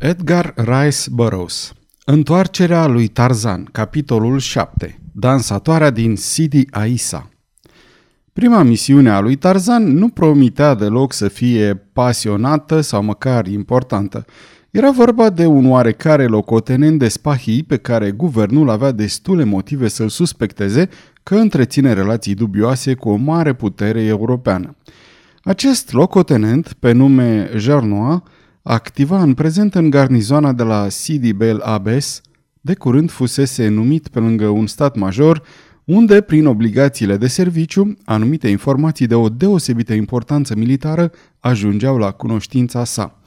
Edgar 0.00 0.54
Rice 0.56 1.10
Burroughs 1.10 1.72
Întoarcerea 2.04 2.86
lui 2.86 3.08
Tarzan, 3.08 3.68
capitolul 3.72 4.38
7 4.38 5.00
Dansatoarea 5.12 5.90
din 5.90 6.16
Sidi 6.16 6.66
Aisa 6.70 7.30
Prima 8.32 8.62
misiune 8.62 9.10
a 9.10 9.20
lui 9.20 9.36
Tarzan 9.36 9.96
nu 9.96 10.08
promitea 10.08 10.74
deloc 10.74 11.12
să 11.12 11.28
fie 11.28 11.74
pasionată 11.92 12.80
sau 12.80 13.02
măcar 13.02 13.46
importantă. 13.46 14.24
Era 14.70 14.90
vorba 14.90 15.30
de 15.30 15.46
un 15.46 15.70
oarecare 15.70 16.26
locotenent 16.26 16.98
de 16.98 17.08
spahii 17.08 17.62
pe 17.62 17.76
care 17.76 18.10
guvernul 18.10 18.70
avea 18.70 18.90
destule 18.90 19.44
motive 19.44 19.88
să-l 19.88 20.08
suspecteze 20.08 20.88
că 21.22 21.34
întreține 21.34 21.92
relații 21.92 22.34
dubioase 22.34 22.94
cu 22.94 23.08
o 23.08 23.16
mare 23.16 23.52
putere 23.52 24.02
europeană. 24.02 24.76
Acest 25.42 25.92
locotenent, 25.92 26.72
pe 26.72 26.92
nume 26.92 27.50
Jarnois, 27.56 28.20
activa 28.68 29.22
în 29.22 29.34
prezent 29.34 29.74
în 29.74 29.90
garnizoana 29.90 30.52
de 30.52 30.62
la 30.62 30.88
Sidi 30.88 31.32
Bel 31.32 31.60
Abes, 31.60 32.20
de 32.60 32.74
curând 32.74 33.10
fusese 33.10 33.68
numit 33.68 34.08
pe 34.08 34.18
lângă 34.18 34.46
un 34.46 34.66
stat 34.66 34.96
major, 34.96 35.42
unde, 35.84 36.20
prin 36.20 36.46
obligațiile 36.46 37.16
de 37.16 37.26
serviciu, 37.26 37.96
anumite 38.04 38.48
informații 38.48 39.06
de 39.06 39.14
o 39.14 39.28
deosebită 39.28 39.92
importanță 39.92 40.54
militară 40.56 41.10
ajungeau 41.38 41.96
la 41.96 42.10
cunoștința 42.10 42.84
sa. 42.84 43.20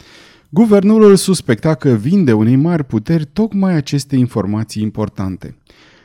Guvernul 0.50 1.04
îl 1.04 1.16
suspecta 1.16 1.74
că 1.74 1.90
vinde 1.90 2.34
unei 2.34 2.56
mari 2.56 2.84
puteri 2.84 3.26
tocmai 3.34 3.74
aceste 3.74 4.16
informații 4.16 4.82
importante. 4.82 5.56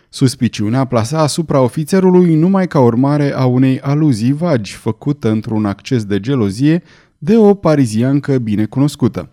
Suspiciunea 0.08 0.84
plasa 0.84 1.18
asupra 1.18 1.60
ofițerului 1.60 2.34
numai 2.34 2.66
ca 2.66 2.80
urmare 2.80 3.32
a 3.34 3.44
unei 3.44 3.80
aluzii 3.80 4.32
vagi 4.32 4.74
făcută 4.74 5.30
într-un 5.30 5.64
acces 5.64 6.04
de 6.04 6.20
gelozie 6.20 6.82
de 7.18 7.36
o 7.36 7.54
pariziancă 7.54 8.38
bine 8.38 8.64
cunoscută. 8.64 9.30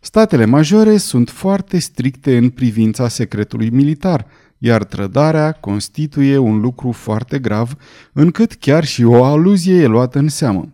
Statele 0.00 0.44
majore 0.44 0.96
sunt 0.96 1.30
foarte 1.30 1.78
stricte 1.78 2.36
în 2.36 2.48
privința 2.48 3.08
secretului 3.08 3.70
militar, 3.70 4.26
iar 4.58 4.84
trădarea 4.84 5.52
constituie 5.52 6.36
un 6.36 6.60
lucru 6.60 6.92
foarte 6.92 7.38
grav, 7.38 7.76
încât 8.12 8.52
chiar 8.52 8.84
și 8.84 9.04
o 9.04 9.24
aluzie 9.24 9.74
e 9.74 9.86
luată 9.86 10.18
în 10.18 10.28
seamă. 10.28 10.68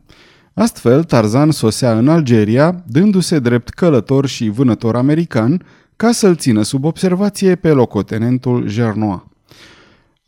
Astfel, 0.54 1.04
Tarzan 1.04 1.50
sosea 1.50 1.98
în 1.98 2.08
Algeria, 2.08 2.84
dându-se 2.86 3.38
drept 3.38 3.68
călător 3.68 4.26
și 4.26 4.48
vânător 4.48 4.96
american, 4.96 5.64
ca 5.96 6.12
să-l 6.12 6.36
țină 6.36 6.62
sub 6.62 6.84
observație 6.84 7.54
pe 7.54 7.68
locotenentul 7.68 8.68
Gernois. 8.68 9.20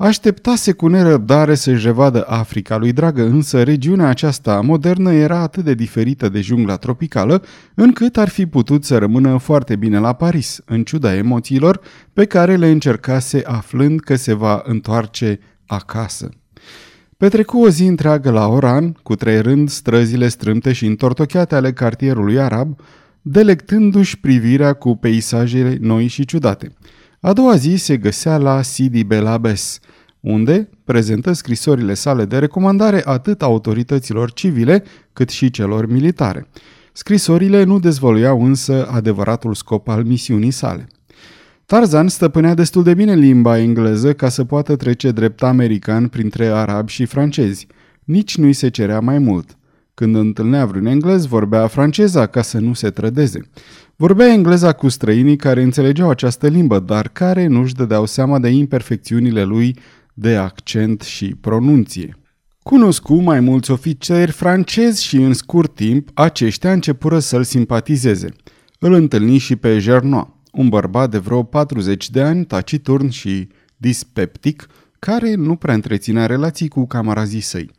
Așteptase 0.01 0.73
cu 0.73 0.87
nerăbdare 0.87 1.55
să-și 1.55 1.87
revadă 1.87 2.25
Africa 2.29 2.77
lui 2.77 2.93
dragă, 2.93 3.23
însă 3.23 3.63
regiunea 3.63 4.09
aceasta 4.09 4.61
modernă 4.61 5.13
era 5.13 5.39
atât 5.39 5.65
de 5.65 5.75
diferită 5.75 6.29
de 6.29 6.41
jungla 6.41 6.77
tropicală, 6.77 7.43
încât 7.75 8.17
ar 8.17 8.29
fi 8.29 8.47
putut 8.47 8.85
să 8.85 8.99
rămână 8.99 9.37
foarte 9.37 9.77
bine 9.77 9.99
la 9.99 10.13
Paris, 10.13 10.61
în 10.65 10.85
ciuda 10.85 11.15
emoțiilor 11.15 11.81
pe 12.13 12.25
care 12.25 12.57
le 12.57 12.71
încercase 12.71 13.43
aflând 13.45 14.01
că 14.01 14.15
se 14.15 14.33
va 14.33 14.63
întoarce 14.65 15.41
acasă. 15.67 16.29
Petrecu 17.17 17.59
o 17.59 17.69
zi 17.69 17.85
întreagă 17.85 18.31
la 18.31 18.47
Oran, 18.47 18.93
cu 18.93 19.15
rând 19.19 19.69
străzile 19.69 20.29
strâmte 20.29 20.73
și 20.73 20.87
întortocheate 20.87 21.55
ale 21.55 21.73
cartierului 21.73 22.41
arab, 22.41 22.81
delectându-și 23.23 24.21
privirea 24.21 24.73
cu 24.73 24.97
peisajele 24.97 25.77
noi 25.81 26.07
și 26.07 26.25
ciudate. 26.25 26.73
A 27.21 27.33
doua 27.33 27.57
zi 27.57 27.77
se 27.77 27.97
găsea 27.97 28.37
la 28.37 28.63
Sidi 28.63 29.05
Belabes, 29.05 29.81
unde 30.21 30.69
prezentă 30.85 31.33
scrisorile 31.33 31.95
sale 31.95 32.25
de 32.25 32.39
recomandare 32.39 33.03
atât 33.05 33.43
autorităților 33.43 34.33
civile 34.33 34.85
cât 35.13 35.29
și 35.29 35.51
celor 35.51 35.87
militare. 35.87 36.49
Scrisorile 36.93 37.65
nu 37.65 37.79
dezvăluiau 37.79 38.45
însă 38.45 38.89
adevăratul 38.91 39.55
scop 39.55 39.89
al 39.89 40.05
misiunii 40.05 40.51
sale. 40.51 40.89
Tarzan 41.67 42.09
stăpânea 42.09 42.55
destul 42.55 42.83
de 42.83 42.95
bine 42.95 43.15
limba 43.15 43.59
engleză 43.59 44.13
ca 44.13 44.29
să 44.29 44.45
poată 44.45 44.77
trece 44.77 45.11
drept 45.11 45.43
american 45.43 46.09
printre 46.09 46.47
arabi 46.47 46.93
și 46.93 47.05
francezi. 47.05 47.67
Nici 48.05 48.37
nu-i 48.37 48.53
se 48.53 48.69
cerea 48.69 49.01
mai 49.01 49.19
mult. 49.19 49.57
Când 49.95 50.17
întâlnea 50.17 50.67
vreun 50.67 50.87
englez, 50.87 51.27
vorbea 51.27 51.67
franceza 51.67 52.27
ca 52.27 52.43
să 52.43 52.59
nu 52.59 52.73
se 52.73 52.91
trădeze. 52.91 53.51
Vorbea 54.01 54.33
engleza 54.33 54.73
cu 54.73 54.89
străinii 54.89 55.37
care 55.37 55.63
înțelegeau 55.63 56.11
această 56.11 56.49
limbă, 56.49 56.79
dar 56.79 57.09
care 57.09 57.47
nu-și 57.47 57.75
dădeau 57.75 58.07
seama 58.07 58.39
de 58.39 58.49
imperfecțiunile 58.49 59.45
lui 59.45 59.77
de 60.15 60.37
accent 60.37 61.01
și 61.01 61.35
pronunție. 61.41 62.17
Cunoscu 62.63 63.15
mai 63.15 63.41
mulți 63.41 63.71
ofițeri 63.71 64.31
francezi 64.31 65.05
și 65.05 65.17
în 65.17 65.33
scurt 65.33 65.75
timp 65.75 66.09
aceștia 66.15 66.73
începură 66.73 67.19
să-l 67.19 67.43
simpatizeze. 67.43 68.29
Îl 68.79 68.93
întâlni 68.93 69.39
și 69.39 69.57
pe 69.57 69.79
Gernois, 69.79 70.27
un 70.53 70.69
bărbat 70.69 71.11
de 71.11 71.19
vreo 71.19 71.43
40 71.43 72.11
de 72.11 72.23
ani, 72.23 72.45
taciturn 72.45 73.09
și 73.09 73.49
dispeptic, 73.77 74.67
care 74.99 75.35
nu 75.35 75.57
prea 75.57 75.75
întreținea 75.75 76.27
relații 76.27 76.69
cu 76.69 76.87
camarazii 76.87 77.41
săi. 77.41 77.71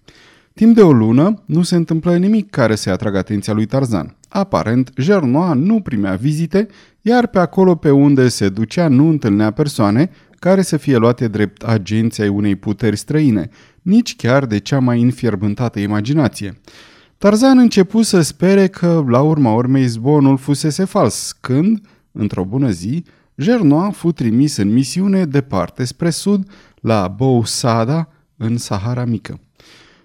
Timp 0.54 0.76
de 0.76 0.82
o 0.82 0.92
lună 0.92 1.44
nu 1.46 1.62
se 1.62 1.76
întâmplă 1.76 2.18
nimic 2.18 2.50
care 2.50 2.76
să 2.76 2.90
atragă 2.90 3.18
atenția 3.18 3.54
lui 3.54 3.66
Tarzan. 3.66 4.19
Aparent, 4.30 4.92
Gernois 5.00 5.56
nu 5.56 5.82
primea 5.82 6.16
vizite, 6.16 6.68
iar 7.02 7.28
pe 7.28 7.40
acolo 7.40 7.76
pe 7.76 7.90
unde 7.90 8.28
se 8.28 8.50
ducea 8.50 8.88
nu 8.88 9.10
întâlnea 9.10 9.52
persoane 9.52 10.10
care 10.40 10.62
să 10.62 10.78
fie 10.78 10.98
luate 10.98 11.28
drept 11.28 11.64
agenții 11.64 12.24
ai 12.24 12.30
unei 12.30 12.56
puteri 12.56 12.96
străine, 12.96 13.50
nici 13.82 14.16
chiar 14.16 14.46
de 14.46 14.58
cea 14.58 14.80
mai 14.80 15.02
înfierbântată 15.02 15.80
imaginație. 15.80 16.62
Tarzan 17.18 17.58
început 17.58 18.06
să 18.06 18.22
spere 18.22 18.68
că, 18.68 19.04
la 19.08 19.22
urma 19.22 19.54
urmei, 19.54 19.86
zbonul 19.86 20.38
fusese 20.38 20.84
fals, 20.84 21.38
când, 21.42 21.82
într-o 22.12 22.44
bună 22.44 22.70
zi, 22.70 23.04
Gernois 23.42 23.96
fu 23.96 24.12
trimis 24.12 24.58
în 24.58 24.74
misiune 24.74 25.26
departe 25.26 25.84
spre 25.84 26.10
sud, 26.10 26.52
la 26.82 27.08
Bousada, 27.08 28.10
în 28.38 28.58
Sahara 28.58 29.06
Mică. 29.06 29.40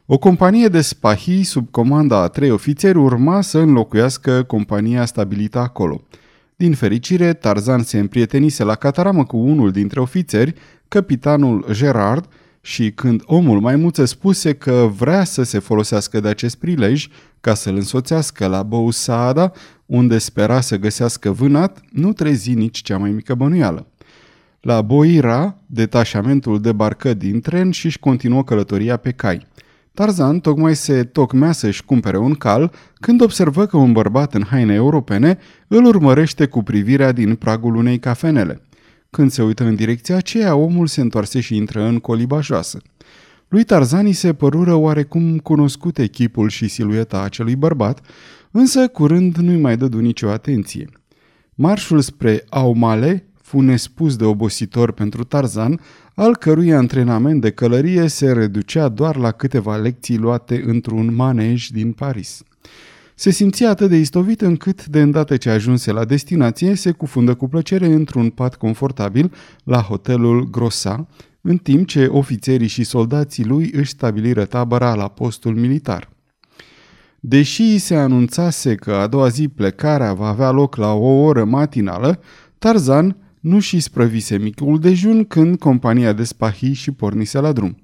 O 0.07 0.19
companie 0.19 0.69
de 0.69 0.81
spahii 0.81 1.43
sub 1.43 1.71
comanda 1.71 2.23
a 2.23 2.29
trei 2.29 2.51
ofițeri 2.51 2.99
urma 2.99 3.41
să 3.41 3.59
înlocuiască 3.59 4.43
compania 4.43 5.05
stabilită 5.05 5.59
acolo. 5.59 6.03
Din 6.57 6.75
fericire, 6.75 7.33
Tarzan 7.33 7.83
se 7.83 7.99
împrietenise 7.99 8.65
la 8.65 8.75
cataramă 8.75 9.25
cu 9.25 9.37
unul 9.37 9.71
dintre 9.71 10.01
ofițeri, 10.01 10.55
capitanul 10.89 11.67
Gerard, 11.73 12.29
și 12.61 12.91
când 12.91 13.23
omul 13.25 13.61
maimuță 13.61 14.05
spuse 14.05 14.53
că 14.53 14.91
vrea 14.97 15.25
să 15.25 15.43
se 15.43 15.59
folosească 15.59 16.21
de 16.21 16.29
acest 16.29 16.57
prilej 16.57 17.09
ca 17.41 17.55
să-l 17.55 17.75
însoțească 17.75 18.47
la 18.47 18.63
Bousada, 18.63 19.53
unde 19.87 20.19
spera 20.19 20.61
să 20.61 20.77
găsească 20.77 21.31
vânat, 21.31 21.81
nu 21.91 22.13
trezi 22.13 22.55
nici 22.55 22.83
cea 22.83 22.99
mai 22.99 23.11
mică 23.11 23.35
bănuială. 23.35 23.87
La 24.61 24.83
Boira, 24.83 25.59
detașamentul 25.67 26.61
debarcă 26.61 27.15
din 27.15 27.41
tren 27.41 27.71
și 27.71 27.87
își 27.87 27.99
continuă 27.99 28.45
călătoria 28.45 28.97
pe 28.97 29.11
cai. 29.11 29.47
Tarzan 29.95 30.41
tocmai 30.41 30.77
se 30.77 31.05
tocmea 31.05 31.53
să-și 31.53 31.85
cumpere 31.85 32.19
un 32.19 32.35
cal 32.35 32.73
când 32.95 33.21
observă 33.21 33.67
că 33.67 33.77
un 33.77 33.93
bărbat 33.93 34.35
în 34.35 34.43
haine 34.43 34.75
europene 34.75 35.39
îl 35.69 35.85
urmărește 35.85 36.47
cu 36.47 36.63
privirea 36.63 37.13
din 37.13 37.35
pragul 37.35 37.75
unei 37.75 37.99
cafenele. 37.99 38.61
Când 39.11 39.31
se 39.31 39.43
uită 39.43 39.65
în 39.65 39.75
direcția 39.75 40.17
aceea, 40.17 40.55
omul 40.55 40.87
se 40.87 41.01
întoarse 41.01 41.41
și 41.41 41.57
intră 41.57 41.83
în 41.83 41.99
coliba 41.99 42.41
joasă. 42.41 42.83
Lui 43.49 43.65
Tarzan 43.65 44.13
se 44.13 44.33
părură 44.33 44.75
oarecum 44.75 45.39
cunoscut 45.39 45.99
echipul 45.99 46.49
și 46.49 46.69
silueta 46.69 47.23
acelui 47.23 47.57
bărbat, 47.57 48.01
însă 48.51 48.89
curând 48.89 49.37
nu-i 49.37 49.61
mai 49.61 49.77
dădu 49.77 49.99
nicio 49.99 50.29
atenție. 50.29 50.89
Marșul 51.55 52.01
spre 52.01 52.45
Aumale 52.49 53.29
fu 53.43 53.61
nespus 53.61 54.17
de 54.17 54.25
obositor 54.25 54.93
pentru 54.93 55.25
Tarzan, 55.25 55.81
al 56.15 56.37
cărui 56.37 56.73
antrenament 56.73 57.41
de 57.41 57.51
călărie 57.51 58.07
se 58.07 58.33
reducea 58.33 58.89
doar 58.89 59.17
la 59.17 59.31
câteva 59.31 59.77
lecții 59.77 60.19
luate 60.19 60.63
într-un 60.67 61.15
manej 61.15 61.67
din 61.67 61.93
Paris. 61.93 62.43
Se 63.15 63.31
simțea 63.31 63.71
atât 63.71 63.89
de 63.89 63.97
istovit 63.97 64.41
încât, 64.41 64.87
de 64.87 65.01
îndată 65.01 65.37
ce 65.37 65.51
ajunse 65.51 65.93
la 65.93 66.05
destinație, 66.05 66.75
se 66.75 66.91
cufundă 66.91 67.35
cu 67.35 67.49
plăcere 67.49 67.87
într-un 67.87 68.31
pat 68.31 68.55
confortabil 68.55 69.33
la 69.65 69.81
hotelul 69.81 70.51
Grosa, 70.51 71.07
în 71.41 71.57
timp 71.57 71.87
ce 71.87 72.07
ofițerii 72.07 72.67
și 72.67 72.85
soldații 72.85 73.45
lui 73.45 73.71
își 73.73 73.91
stabiliră 73.91 74.45
tabăra 74.45 74.95
la 74.95 75.09
postul 75.09 75.55
militar. 75.55 76.09
Deși 77.21 77.79
se 77.79 77.95
anunțase 77.95 78.75
că 78.75 78.93
a 78.93 79.07
doua 79.07 79.29
zi 79.29 79.49
plecarea 79.49 80.13
va 80.13 80.29
avea 80.29 80.51
loc 80.51 80.77
la 80.77 80.93
o 80.93 81.23
oră 81.23 81.45
matinală, 81.45 82.21
Tarzan 82.59 83.17
nu 83.45 83.59
și 83.59 83.81
sprăvise 83.81 84.39
micul 84.39 84.79
dejun 84.79 85.25
când 85.25 85.59
compania 85.59 86.13
de 86.13 86.25
spahii 86.25 86.73
și 86.73 86.91
pornise 86.91 87.39
la 87.39 87.53
drum. 87.53 87.77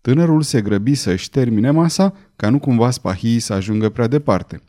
Tânărul 0.00 0.42
se 0.42 0.60
grăbi 0.60 0.94
să-și 0.94 1.30
termine 1.30 1.70
masa, 1.70 2.14
ca 2.36 2.50
nu 2.50 2.58
cumva 2.58 2.90
spahii 2.90 3.38
să 3.38 3.52
ajungă 3.52 3.88
prea 3.88 4.06
departe. 4.06 4.62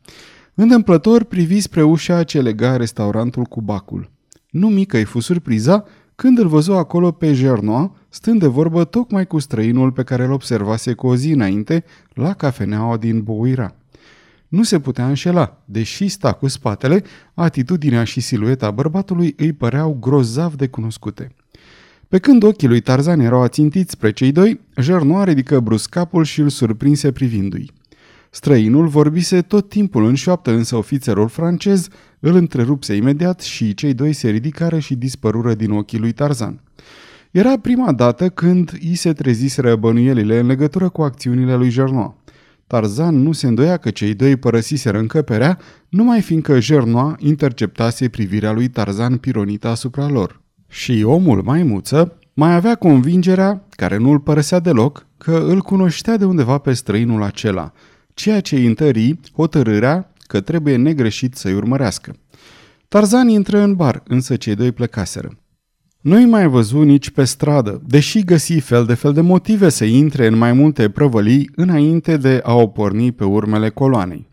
Întâmplător 0.53 1.23
privi 1.23 1.59
spre 1.59 1.83
ușa 1.83 2.23
ce 2.23 2.41
lega 2.41 2.77
restaurantul 2.77 3.43
cu 3.43 3.61
bacul. 3.61 4.11
Nu 4.49 4.67
mică 4.69 4.97
îi 4.97 5.03
fu 5.03 5.19
surpriza 5.19 5.83
când 6.15 6.39
îl 6.39 6.47
văzu 6.47 6.71
acolo 6.71 7.11
pe 7.11 7.33
Gernois, 7.33 7.89
stând 8.09 8.39
de 8.39 8.47
vorbă 8.47 8.83
tocmai 8.83 9.27
cu 9.27 9.39
străinul 9.39 9.91
pe 9.91 10.03
care 10.03 10.23
îl 10.23 10.31
observase 10.31 10.93
cu 10.93 11.07
o 11.07 11.15
zi 11.15 11.31
înainte 11.31 11.83
la 12.13 12.33
cafeneaua 12.33 12.97
din 12.97 13.21
Bouira. 13.21 13.75
Nu 14.49 14.63
se 14.63 14.79
putea 14.79 15.07
înșela. 15.07 15.61
Deși 15.65 16.07
sta 16.07 16.31
cu 16.31 16.47
spatele, 16.47 17.03
atitudinea 17.33 18.03
și 18.03 18.19
silueta 18.19 18.71
bărbatului 18.71 19.33
îi 19.37 19.53
păreau 19.53 19.97
grozav 19.99 20.53
de 20.53 20.67
cunoscute. 20.67 21.35
Pe 22.07 22.19
când 22.19 22.43
ochii 22.43 22.67
lui 22.67 22.79
Tarzan 22.79 23.19
erau 23.19 23.41
ațintiți 23.41 23.91
spre 23.91 24.11
cei 24.11 24.31
doi, 24.31 24.59
Jernoa 24.77 25.23
ridică 25.23 25.59
brusc 25.59 25.89
capul 25.89 26.23
și 26.23 26.39
îl 26.39 26.49
surprinse 26.49 27.11
privindu-i. 27.11 27.71
Străinul 28.29 28.87
vorbise 28.87 29.41
tot 29.41 29.69
timpul 29.69 30.05
în 30.05 30.15
șoaptă, 30.15 30.51
însă 30.51 30.75
ofițerul 30.75 31.27
francez 31.27 31.87
îl 32.19 32.35
întrerupse 32.35 32.95
imediat 32.95 33.41
și 33.41 33.73
cei 33.73 33.93
doi 33.93 34.13
se 34.13 34.29
ridicară 34.29 34.79
și 34.79 34.95
dispărură 34.95 35.53
din 35.53 35.71
ochii 35.71 35.99
lui 35.99 36.11
Tarzan. 36.11 36.61
Era 37.31 37.57
prima 37.57 37.91
dată 37.91 38.29
când 38.29 38.77
i 38.79 38.95
se 38.95 39.13
treziseră 39.13 39.75
bănuielile 39.75 40.39
în 40.39 40.45
legătură 40.45 40.89
cu 40.89 41.01
acțiunile 41.01 41.55
lui 41.55 41.69
Jernoa. 41.69 42.15
Tarzan 42.69 43.15
nu 43.15 43.31
se 43.31 43.47
îndoia 43.47 43.77
că 43.77 43.89
cei 43.89 44.13
doi 44.13 44.35
părăsiseră 44.35 44.97
încăperea, 44.97 45.59
numai 45.89 46.21
fiindcă 46.21 46.59
Jernoa 46.59 47.15
interceptase 47.19 48.09
privirea 48.09 48.51
lui 48.51 48.67
Tarzan 48.67 49.17
pironită 49.17 49.67
asupra 49.67 50.07
lor. 50.07 50.41
Și 50.67 51.03
omul 51.05 51.41
maimuță 51.41 52.17
mai 52.33 52.53
avea 52.53 52.75
convingerea, 52.75 53.65
care 53.69 53.97
nu 53.97 54.09
îl 54.11 54.19
părăsea 54.19 54.59
deloc, 54.59 55.05
că 55.17 55.45
îl 55.47 55.61
cunoștea 55.61 56.17
de 56.17 56.25
undeva 56.25 56.57
pe 56.57 56.73
străinul 56.73 57.23
acela, 57.23 57.71
ceea 58.13 58.39
ce 58.41 58.55
îi 58.55 58.65
întări 58.65 59.19
hotărârea 59.33 60.13
că 60.27 60.41
trebuie 60.41 60.75
negreșit 60.75 61.35
să-i 61.35 61.53
urmărească. 61.53 62.15
Tarzan 62.87 63.29
intră 63.29 63.59
în 63.59 63.75
bar, 63.75 64.03
însă 64.07 64.35
cei 64.35 64.55
doi 64.55 64.71
plecaseră. 64.71 65.38
Nu-i 66.01 66.25
mai 66.25 66.47
văzut 66.47 66.85
nici 66.85 67.09
pe 67.09 67.23
stradă, 67.23 67.81
deși 67.87 68.23
găsi 68.23 68.59
fel 68.59 68.85
de 68.85 68.93
fel 68.93 69.13
de 69.13 69.21
motive 69.21 69.69
să 69.69 69.85
intre 69.85 70.27
în 70.27 70.37
mai 70.37 70.53
multe 70.53 70.89
prăvălii 70.89 71.49
înainte 71.55 72.17
de 72.17 72.41
a 72.43 72.53
o 72.53 72.67
porni 72.67 73.11
pe 73.11 73.23
urmele 73.23 73.69
coloanei. 73.69 74.27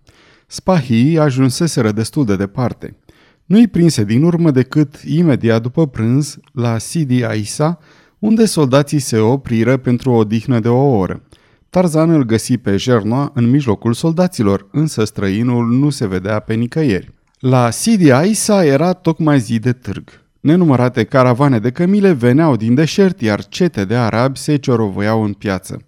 Spahii 0.47 1.19
ajunseseră 1.19 1.93
destul 1.93 2.25
de 2.25 2.37
departe. 2.37 2.97
Nu-i 3.45 3.69
prinse 3.69 4.05
din 4.05 4.23
urmă 4.23 4.51
decât 4.51 4.95
imediat 5.07 5.63
după 5.63 5.87
prânz 5.87 6.39
la 6.53 6.79
Sidi 6.79 7.25
Aisa, 7.25 7.79
unde 8.19 8.45
soldații 8.45 8.99
se 8.99 9.19
opriră 9.19 9.77
pentru 9.77 10.11
o 10.11 10.17
odihnă 10.17 10.61
de 10.61 10.69
o 10.69 10.97
oră. 10.97 11.23
Tarzan 11.71 12.11
îl 12.11 12.25
găsi 12.25 12.59
pe 12.59 12.77
Jernoa 12.77 13.31
în 13.35 13.51
mijlocul 13.51 13.93
soldaților, 13.93 14.69
însă 14.73 15.05
străinul 15.05 15.67
nu 15.67 15.91
se 15.91 16.07
vedea 16.07 16.39
pe 16.39 16.55
nicăieri. 16.55 17.15
La 17.39 17.71
Sidi 17.71 18.11
Aisa 18.11 18.65
era 18.65 18.93
tocmai 18.93 19.39
zi 19.39 19.59
de 19.59 19.73
târg. 19.73 20.26
Nenumărate 20.47 21.05
caravane 21.05 21.59
de 21.59 21.71
cămile 21.71 22.13
veneau 22.13 22.57
din 22.57 22.75
deșert, 22.75 23.21
iar 23.21 23.45
cete 23.49 23.85
de 23.85 23.97
arabi 23.97 24.39
se 24.39 24.57
ciorovăiau 24.57 25.23
în 25.23 25.33
piață. 25.33 25.85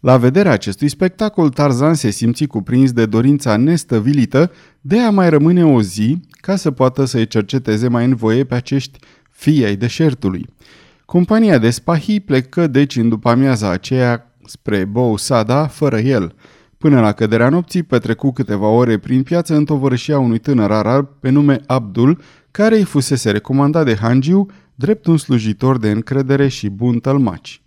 La 0.00 0.16
vederea 0.16 0.52
acestui 0.52 0.88
spectacol, 0.88 1.48
Tarzan 1.48 1.94
se 1.94 2.10
simți 2.10 2.44
cuprins 2.44 2.92
de 2.92 3.06
dorința 3.06 3.56
nestăvilită 3.56 4.52
de 4.80 4.98
a 4.98 5.10
mai 5.10 5.30
rămâne 5.30 5.64
o 5.64 5.82
zi 5.82 6.20
ca 6.30 6.56
să 6.56 6.70
poată 6.70 7.04
să-i 7.04 7.26
cerceteze 7.26 7.88
mai 7.88 8.04
în 8.04 8.14
voie 8.14 8.44
pe 8.44 8.54
acești 8.54 8.98
fii 9.30 9.64
ai 9.64 9.76
deșertului. 9.76 10.46
Compania 11.04 11.58
de 11.58 11.70
spahi 11.70 12.20
plecă 12.20 12.66
deci 12.66 12.96
în 12.96 13.08
după 13.08 13.28
amiaza 13.28 13.70
aceea 13.70 14.34
spre 14.44 14.84
Bou 14.84 15.16
Sada 15.16 15.66
fără 15.66 15.98
el. 15.98 16.34
Până 16.78 17.00
la 17.00 17.12
căderea 17.12 17.48
nopții 17.48 17.82
petrecu 17.82 18.32
câteva 18.32 18.66
ore 18.66 18.98
prin 18.98 19.22
piață 19.22 19.54
în 19.54 19.64
tovărășia 19.64 20.18
unui 20.18 20.38
tânăr 20.38 20.70
arab 20.70 21.08
pe 21.20 21.30
nume 21.30 21.60
Abdul, 21.66 22.20
care 22.50 22.76
îi 22.76 22.84
fusese 22.84 23.30
recomandat 23.30 23.84
de 23.84 23.96
Hangiu 23.96 24.46
drept 24.74 25.06
un 25.06 25.16
slujitor 25.16 25.78
de 25.78 25.90
încredere 25.90 26.48
și 26.48 26.68
bun 26.68 26.98
tălmaci. 26.98 27.62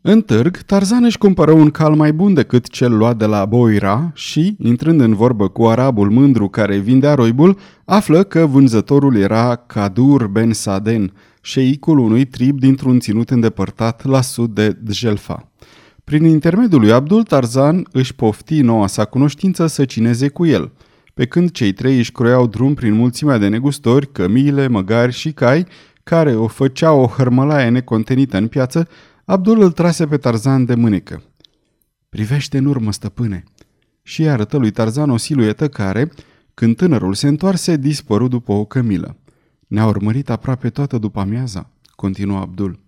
În 0.00 0.20
târg, 0.20 0.56
Tarzan 0.56 1.04
își 1.04 1.18
cumpără 1.18 1.52
un 1.52 1.70
cal 1.70 1.94
mai 1.94 2.12
bun 2.12 2.34
decât 2.34 2.68
cel 2.68 2.96
luat 2.96 3.16
de 3.16 3.26
la 3.26 3.44
Boira 3.44 4.10
și, 4.14 4.56
intrând 4.58 5.00
în 5.00 5.14
vorbă 5.14 5.48
cu 5.48 5.66
arabul 5.66 6.10
mândru 6.10 6.48
care 6.48 6.78
vindea 6.78 7.14
roibul, 7.14 7.58
află 7.84 8.22
că 8.22 8.46
vânzătorul 8.46 9.16
era 9.16 9.56
Kadur 9.56 10.26
Ben 10.26 10.52
Saden, 10.52 11.12
șeicul 11.42 11.98
unui 11.98 12.24
trib 12.24 12.58
dintr-un 12.58 13.00
ținut 13.00 13.30
îndepărtat 13.30 14.04
la 14.04 14.20
sud 14.20 14.54
de 14.54 14.76
Djelfa. 14.82 15.52
Prin 16.04 16.24
intermediul 16.24 16.80
lui 16.80 16.92
Abdul 16.92 17.22
Tarzan 17.22 17.86
își 17.92 18.14
pofti 18.14 18.60
noua 18.60 18.86
sa 18.86 19.04
cunoștință 19.04 19.66
să 19.66 19.84
cineze 19.84 20.28
cu 20.28 20.46
el– 20.46 20.72
pe 21.14 21.26
când 21.26 21.50
cei 21.50 21.72
trei 21.72 21.98
își 21.98 22.12
croiau 22.12 22.46
drum 22.46 22.74
prin 22.74 22.92
mulțimea 22.92 23.38
de 23.38 23.48
negustori, 23.48 24.12
cămile, 24.12 24.66
măgari 24.66 25.12
și 25.12 25.32
cai, 25.32 25.66
care 26.02 26.34
o 26.34 26.46
făceau 26.46 27.00
o 27.00 27.06
hărmălaie 27.06 27.68
necontenită 27.68 28.36
în 28.36 28.48
piață, 28.48 28.88
Abdul 29.24 29.60
îl 29.60 29.72
trase 29.72 30.06
pe 30.06 30.16
Tarzan 30.16 30.64
de 30.64 30.74
mânecă. 30.74 31.22
Privește 32.08 32.58
în 32.58 32.64
urmă, 32.64 32.92
stăpâne!" 32.92 33.44
Și 34.02 34.28
arătă 34.28 34.56
lui 34.56 34.70
Tarzan 34.70 35.10
o 35.10 35.16
siluetă 35.16 35.68
care, 35.68 36.10
când 36.54 36.76
tânărul 36.76 37.14
se 37.14 37.28
întoarse, 37.28 37.76
dispăru 37.76 38.28
după 38.28 38.52
o 38.52 38.64
cămilă. 38.64 39.16
Ne-a 39.66 39.86
urmărit 39.86 40.30
aproape 40.30 40.70
toată 40.70 40.98
după 40.98 41.20
amiaza, 41.20 41.70
continuă 41.94 42.38
Abdul. 42.38 42.78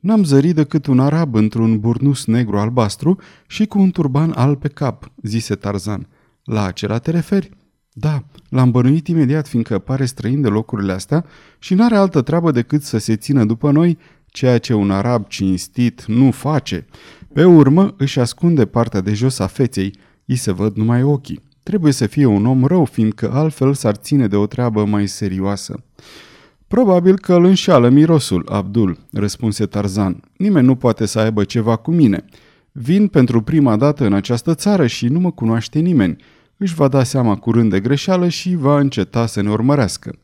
N-am 0.00 0.24
zărit 0.24 0.54
decât 0.54 0.86
un 0.86 1.00
arab 1.00 1.34
într-un 1.34 1.80
burnus 1.80 2.26
negru 2.26 2.58
albastru 2.58 3.18
și 3.46 3.66
cu 3.66 3.78
un 3.78 3.90
turban 3.90 4.32
alb 4.34 4.60
pe 4.60 4.68
cap, 4.68 5.12
zise 5.22 5.54
Tarzan. 5.54 6.08
La 6.46 6.64
acela 6.64 6.98
te 6.98 7.10
referi? 7.10 7.50
Da, 7.92 8.24
l-am 8.48 8.70
bănuit 8.70 9.08
imediat 9.08 9.48
fiindcă 9.48 9.78
pare 9.78 10.04
străin 10.04 10.40
de 10.40 10.48
locurile 10.48 10.92
astea 10.92 11.24
și 11.58 11.74
n-are 11.74 11.96
altă 11.96 12.22
treabă 12.22 12.50
decât 12.50 12.82
să 12.82 12.98
se 12.98 13.16
țină 13.16 13.44
după 13.44 13.70
noi, 13.70 13.98
ceea 14.26 14.58
ce 14.58 14.74
un 14.74 14.90
arab 14.90 15.26
cinstit 15.26 16.04
nu 16.04 16.30
face. 16.30 16.86
Pe 17.32 17.44
urmă 17.44 17.94
își 17.98 18.20
ascunde 18.20 18.66
partea 18.66 19.00
de 19.00 19.14
jos 19.14 19.38
a 19.38 19.46
feței, 19.46 19.94
îi 20.24 20.36
se 20.36 20.52
văd 20.52 20.76
numai 20.76 21.02
ochii. 21.02 21.40
Trebuie 21.62 21.92
să 21.92 22.06
fie 22.06 22.26
un 22.26 22.46
om 22.46 22.64
rău, 22.64 22.84
fiindcă 22.84 23.32
altfel 23.32 23.74
s-ar 23.74 23.94
ține 23.94 24.26
de 24.26 24.36
o 24.36 24.46
treabă 24.46 24.84
mai 24.84 25.06
serioasă. 25.06 25.84
Probabil 26.68 27.18
că 27.18 27.34
îl 27.34 27.44
înșală 27.44 27.88
mirosul, 27.88 28.48
Abdul, 28.48 28.98
răspunse 29.12 29.66
Tarzan. 29.66 30.22
Nimeni 30.36 30.66
nu 30.66 30.74
poate 30.74 31.06
să 31.06 31.18
aibă 31.18 31.44
ceva 31.44 31.76
cu 31.76 31.90
mine. 31.90 32.24
Vin 32.72 33.08
pentru 33.08 33.42
prima 33.42 33.76
dată 33.76 34.04
în 34.04 34.12
această 34.12 34.54
țară 34.54 34.86
și 34.86 35.06
nu 35.06 35.20
mă 35.20 35.30
cunoaște 35.30 35.78
nimeni 35.78 36.16
își 36.56 36.74
va 36.74 36.88
da 36.88 37.02
seama 37.02 37.36
curând 37.36 37.70
de 37.70 37.80
greșeală 37.80 38.28
și 38.28 38.54
va 38.54 38.78
înceta 38.78 39.26
să 39.26 39.40
ne 39.42 39.50
urmărească. 39.50 40.18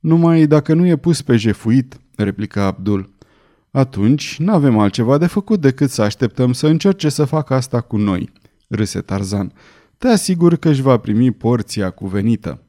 Numai 0.00 0.46
dacă 0.46 0.74
nu 0.74 0.86
e 0.86 0.96
pus 0.96 1.22
pe 1.22 1.36
jefuit, 1.36 2.00
replica 2.16 2.64
Abdul. 2.64 3.12
Atunci 3.70 4.36
n-avem 4.38 4.78
altceva 4.78 5.18
de 5.18 5.26
făcut 5.26 5.60
decât 5.60 5.90
să 5.90 6.02
așteptăm 6.02 6.52
să 6.52 6.66
încerce 6.66 7.08
să 7.08 7.24
facă 7.24 7.54
asta 7.54 7.80
cu 7.80 7.96
noi, 7.96 8.32
râse 8.68 9.00
Tarzan. 9.00 9.52
Te 9.98 10.08
asigur 10.08 10.56
că 10.56 10.68
își 10.68 10.82
va 10.82 10.96
primi 10.96 11.30
porția 11.30 11.90
cuvenită. 11.90 12.62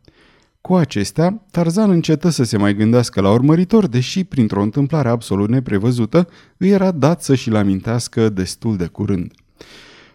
Cu 0.62 0.76
acestea, 0.76 1.46
Tarzan 1.52 1.90
încetă 1.90 2.30
să 2.30 2.44
se 2.44 2.58
mai 2.58 2.76
gândească 2.76 3.22
la 3.22 3.32
urmăritor, 3.32 3.88
deși, 3.88 4.24
printr-o 4.24 4.62
întâmplare 4.62 5.10
absolut 5.10 5.50
neprevăzută, 5.50 6.28
îi 6.58 6.70
era 6.70 6.92
dat 6.92 7.24
să-și-l 7.24 7.56
amintească 7.56 8.30
destul 8.30 8.78
de 8.78 8.86
curând. 8.86 9.34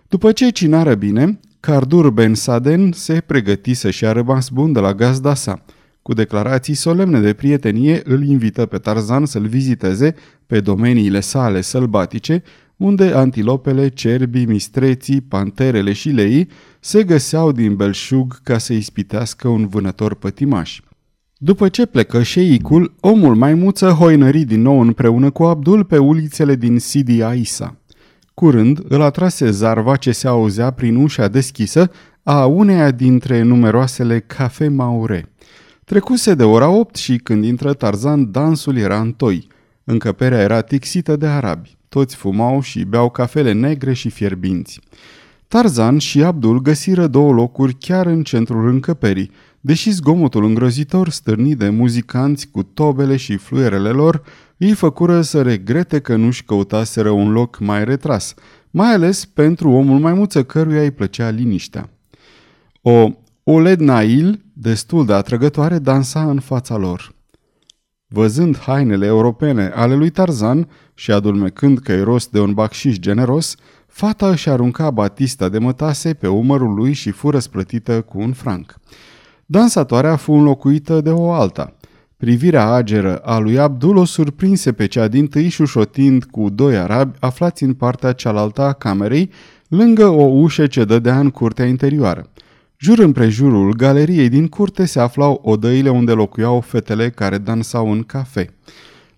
După 0.08 0.32
ce 0.32 0.50
cinară 0.50 0.94
bine, 0.94 1.40
Cardur 1.60 2.10
Ben 2.10 2.34
Saden 2.34 2.92
se 2.92 3.20
pregăti 3.20 3.74
să-și 3.74 4.04
ia 4.04 4.12
rămas 4.12 4.48
bun 4.48 4.72
de 4.72 4.80
la 4.80 4.94
gazda 4.94 5.34
sa. 5.34 5.64
Cu 6.02 6.12
declarații 6.12 6.74
solemne 6.74 7.20
de 7.20 7.32
prietenie 7.32 8.00
îl 8.04 8.24
invită 8.24 8.66
pe 8.66 8.78
Tarzan 8.78 9.26
să-l 9.26 9.46
viziteze 9.46 10.14
pe 10.46 10.60
domeniile 10.60 11.20
sale 11.20 11.60
sălbatice, 11.60 12.42
unde 12.76 13.04
antilopele, 13.04 13.88
cerbii, 13.88 14.44
mistreții, 14.44 15.20
panterele 15.20 15.92
și 15.92 16.08
leii 16.08 16.48
se 16.80 17.02
găseau 17.02 17.52
din 17.52 17.76
belșug 17.76 18.42
ca 18.42 18.58
să 18.58 18.72
ispitească 18.72 19.48
un 19.48 19.68
vânător 19.68 20.14
pătimaș. 20.14 20.80
După 21.36 21.68
ce 21.68 21.86
plecă 21.86 22.22
șeicul, 22.22 22.94
omul 23.00 23.34
maimuță 23.34 23.88
hoinări 23.88 24.44
din 24.44 24.62
nou 24.62 24.80
împreună 24.80 25.30
cu 25.30 25.42
Abdul 25.42 25.84
pe 25.84 25.98
ulițele 25.98 26.54
din 26.54 26.78
Sidi 26.78 27.22
Aisa. 27.22 27.79
Curând 28.40 28.80
îl 28.88 29.02
atrase 29.02 29.50
zarva 29.50 29.96
ce 29.96 30.12
se 30.12 30.28
auzea 30.28 30.70
prin 30.70 30.96
ușa 30.96 31.28
deschisă 31.28 31.90
a 32.22 32.46
uneia 32.46 32.90
dintre 32.90 33.42
numeroasele 33.42 34.20
cafe 34.20 34.68
maure. 34.68 35.32
Trecuse 35.84 36.34
de 36.34 36.44
ora 36.44 36.68
8 36.68 36.96
și 36.96 37.16
când 37.16 37.44
intră 37.44 37.72
Tarzan, 37.72 38.30
dansul 38.30 38.76
era 38.76 39.00
întoi. 39.00 39.46
Încăperea 39.84 40.40
era 40.40 40.60
tixită 40.60 41.16
de 41.16 41.26
arabi. 41.26 41.76
Toți 41.88 42.16
fumau 42.16 42.60
și 42.60 42.84
beau 42.84 43.10
cafele 43.10 43.52
negre 43.52 43.92
și 43.92 44.10
fierbinți. 44.10 44.80
Tarzan 45.48 45.98
și 45.98 46.22
Abdul 46.22 46.62
găsiră 46.62 47.06
două 47.06 47.32
locuri 47.32 47.74
chiar 47.74 48.06
în 48.06 48.22
centrul 48.22 48.68
încăperii, 48.68 49.30
deși 49.60 49.90
zgomotul 49.90 50.44
îngrozitor 50.44 51.08
stârnit 51.08 51.58
de 51.58 51.68
muzicanți 51.68 52.48
cu 52.50 52.62
tobele 52.62 53.16
și 53.16 53.36
fluierele 53.36 53.90
lor 53.90 54.22
îi 54.62 54.72
făcură 54.72 55.20
să 55.20 55.42
regrete 55.42 56.00
că 56.00 56.16
nu-și 56.16 56.44
căutaseră 56.44 57.10
un 57.10 57.32
loc 57.32 57.58
mai 57.58 57.84
retras, 57.84 58.34
mai 58.70 58.92
ales 58.92 59.24
pentru 59.24 59.70
omul 59.70 59.98
maimuță 59.98 60.44
căruia 60.44 60.82
îi 60.82 60.90
plăcea 60.90 61.28
liniștea. 61.30 61.90
O 62.82 63.10
Oled 63.44 63.80
Nail, 63.80 64.44
destul 64.52 65.06
de 65.06 65.12
atrăgătoare, 65.12 65.78
dansa 65.78 66.30
în 66.30 66.40
fața 66.40 66.76
lor. 66.76 67.14
Văzând 68.06 68.58
hainele 68.58 69.06
europene 69.06 69.72
ale 69.74 69.94
lui 69.94 70.10
Tarzan 70.10 70.68
și 70.94 71.12
adulmecând 71.12 71.78
că 71.78 71.92
e 71.92 72.02
rost 72.02 72.30
de 72.30 72.40
un 72.40 72.54
bacșiș 72.54 72.96
generos, 72.96 73.54
fata 73.86 74.28
își 74.28 74.48
arunca 74.48 74.90
batista 74.90 75.48
de 75.48 75.58
mătase 75.58 76.14
pe 76.14 76.28
umărul 76.28 76.74
lui 76.74 76.92
și 76.92 77.10
fură 77.10 77.38
splătită 77.38 78.00
cu 78.00 78.18
un 78.18 78.32
franc. 78.32 78.74
Dansatoarea 79.46 80.16
fu 80.16 80.32
înlocuită 80.32 81.00
de 81.00 81.10
o 81.10 81.32
alta. 81.32 81.74
Privirea 82.20 82.66
ageră 82.66 83.16
a 83.16 83.38
lui 83.38 83.58
Abdul 83.58 83.96
o 83.96 84.04
surprinse 84.04 84.72
pe 84.72 84.86
cea 84.86 85.08
din 85.08 85.26
tâi 85.26 85.48
șușotind 85.48 86.24
cu 86.24 86.50
doi 86.50 86.76
arabi 86.76 87.16
aflați 87.20 87.62
în 87.62 87.74
partea 87.74 88.12
cealaltă 88.12 88.62
a 88.62 88.72
camerei, 88.72 89.30
lângă 89.68 90.06
o 90.06 90.22
ușă 90.22 90.66
ce 90.66 90.84
dădea 90.84 91.18
în 91.18 91.30
curtea 91.30 91.66
interioară. 91.66 92.30
Jur 92.76 92.98
împrejurul 92.98 93.74
galeriei 93.74 94.28
din 94.28 94.48
curte 94.48 94.84
se 94.84 95.00
aflau 95.00 95.40
odăile 95.44 95.88
unde 95.88 96.12
locuiau 96.12 96.60
fetele 96.60 97.10
care 97.10 97.38
dansau 97.38 97.92
în 97.92 98.02
cafe. 98.02 98.54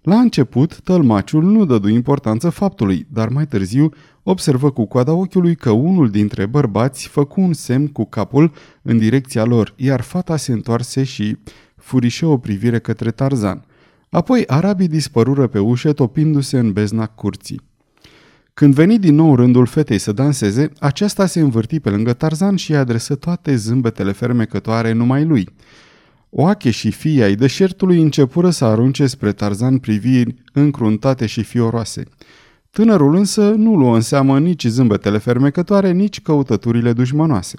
La 0.03 0.19
început, 0.19 0.81
tălmaciul 0.81 1.43
nu 1.43 1.65
dădu 1.65 1.89
importanță 1.89 2.51
faptului, 2.51 3.07
dar 3.13 3.29
mai 3.29 3.47
târziu 3.47 3.91
observă 4.23 4.71
cu 4.71 4.85
coada 4.85 5.13
ochiului 5.13 5.55
că 5.55 5.71
unul 5.71 6.11
dintre 6.11 6.47
bărbați 6.47 7.09
făcu 7.09 7.41
un 7.41 7.53
semn 7.53 7.87
cu 7.87 8.05
capul 8.05 8.53
în 8.83 8.99
direcția 8.99 9.45
lor, 9.45 9.75
iar 9.77 10.01
fata 10.01 10.37
se 10.37 10.53
întoarse 10.53 11.03
și 11.03 11.37
furișă 11.83 12.27
o 12.27 12.39
privire 12.39 12.79
către 12.79 13.11
Tarzan. 13.11 13.65
Apoi 14.11 14.45
arabii 14.47 14.89
dispărură 14.89 15.47
pe 15.47 15.59
ușă 15.59 15.93
topindu-se 15.93 16.59
în 16.59 16.73
bezna 16.73 17.07
curții. 17.07 17.61
Când 18.55 18.75
veni 18.75 18.99
din 18.99 19.15
nou 19.15 19.35
rândul 19.35 19.67
fetei 19.67 19.99
să 19.99 20.13
danseze, 20.13 20.71
aceasta 20.79 21.27
se 21.27 21.41
învârti 21.41 21.81
pe 21.81 21.91
lângă 21.91 22.13
Tarzan 22.13 22.57
și 22.57 22.71
îi 22.71 22.77
adresă 22.77 23.15
toate 23.15 23.57
zâmbetele 23.57 24.13
fermecătoare 24.13 24.93
numai 24.93 25.25
lui. 25.25 25.49
Oache 26.31 26.71
și 26.71 26.91
fii 26.91 27.23
ai 27.23 27.35
deșertului 27.35 28.03
începură 28.03 28.51
să 28.51 28.65
arunce 28.65 29.07
spre 29.07 29.33
Tarzan 29.33 29.79
priviri 29.79 30.35
încruntate 30.53 31.27
și 31.27 31.43
fioroase. 31.43 32.03
Tânărul 32.71 33.15
însă 33.15 33.51
nu 33.51 33.77
luă 33.77 33.95
în 33.95 34.01
seamă 34.01 34.39
nici 34.39 34.65
zâmbetele 34.67 35.19
fermecătoare, 35.19 35.91
nici 35.91 36.21
căutăturile 36.21 36.93
dușmănoase. 36.93 37.57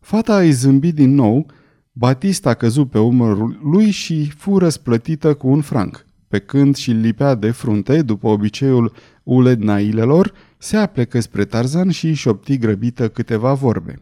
Fata 0.00 0.38
îi 0.38 0.50
zâmbi 0.50 0.92
din 0.92 1.14
nou, 1.14 1.46
Batista 1.92 2.54
căzu 2.54 2.86
pe 2.86 2.98
umărul 2.98 3.60
lui 3.62 3.90
și 3.90 4.30
fu 4.30 4.58
răsplătită 4.58 5.34
cu 5.34 5.48
un 5.48 5.60
franc. 5.60 6.06
Pe 6.28 6.38
când 6.38 6.76
și 6.76 6.90
lipea 6.90 7.34
de 7.34 7.50
frunte, 7.50 8.02
după 8.02 8.28
obiceiul 8.28 8.92
ulednailelor, 9.22 10.32
se 10.58 10.76
aplecă 10.76 11.20
spre 11.20 11.44
Tarzan 11.44 11.90
și 11.90 12.08
își 12.08 12.20
șopti 12.20 12.58
grăbită 12.58 13.08
câteva 13.08 13.52
vorbe. 13.52 13.98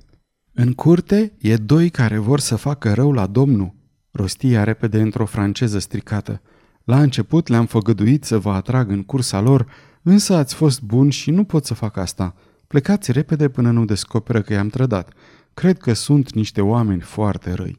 În 0.53 0.73
curte 0.73 1.33
e 1.39 1.57
doi 1.57 1.89
care 1.89 2.19
vor 2.19 2.41
să 2.41 2.57
facă 2.57 2.93
rău 2.93 3.13
la 3.13 3.27
domnul, 3.27 3.75
rostia 4.11 4.65
repede 4.65 5.01
într-o 5.01 5.25
franceză 5.25 5.79
stricată. 5.79 6.41
La 6.85 7.01
început 7.03 7.49
le-am 7.49 7.67
făgăduit 7.67 8.25
să 8.25 8.39
vă 8.39 8.51
atrag 8.51 8.91
în 8.91 9.03
cursa 9.03 9.41
lor, 9.41 9.67
însă 10.03 10.35
ați 10.35 10.55
fost 10.55 10.83
buni 10.83 11.13
și 11.13 11.31
nu 11.31 11.45
pot 11.45 11.65
să 11.65 11.75
fac 11.75 11.97
asta. 11.97 12.35
Plecați 12.67 13.13
repede 13.13 13.49
până 13.49 13.71
nu 13.71 13.85
descoperă 13.85 14.41
că 14.41 14.53
i-am 14.53 14.69
trădat. 14.69 15.13
Cred 15.61 15.79
că 15.79 15.93
sunt 15.93 16.33
niște 16.33 16.61
oameni 16.61 17.01
foarte 17.01 17.53
răi. 17.53 17.79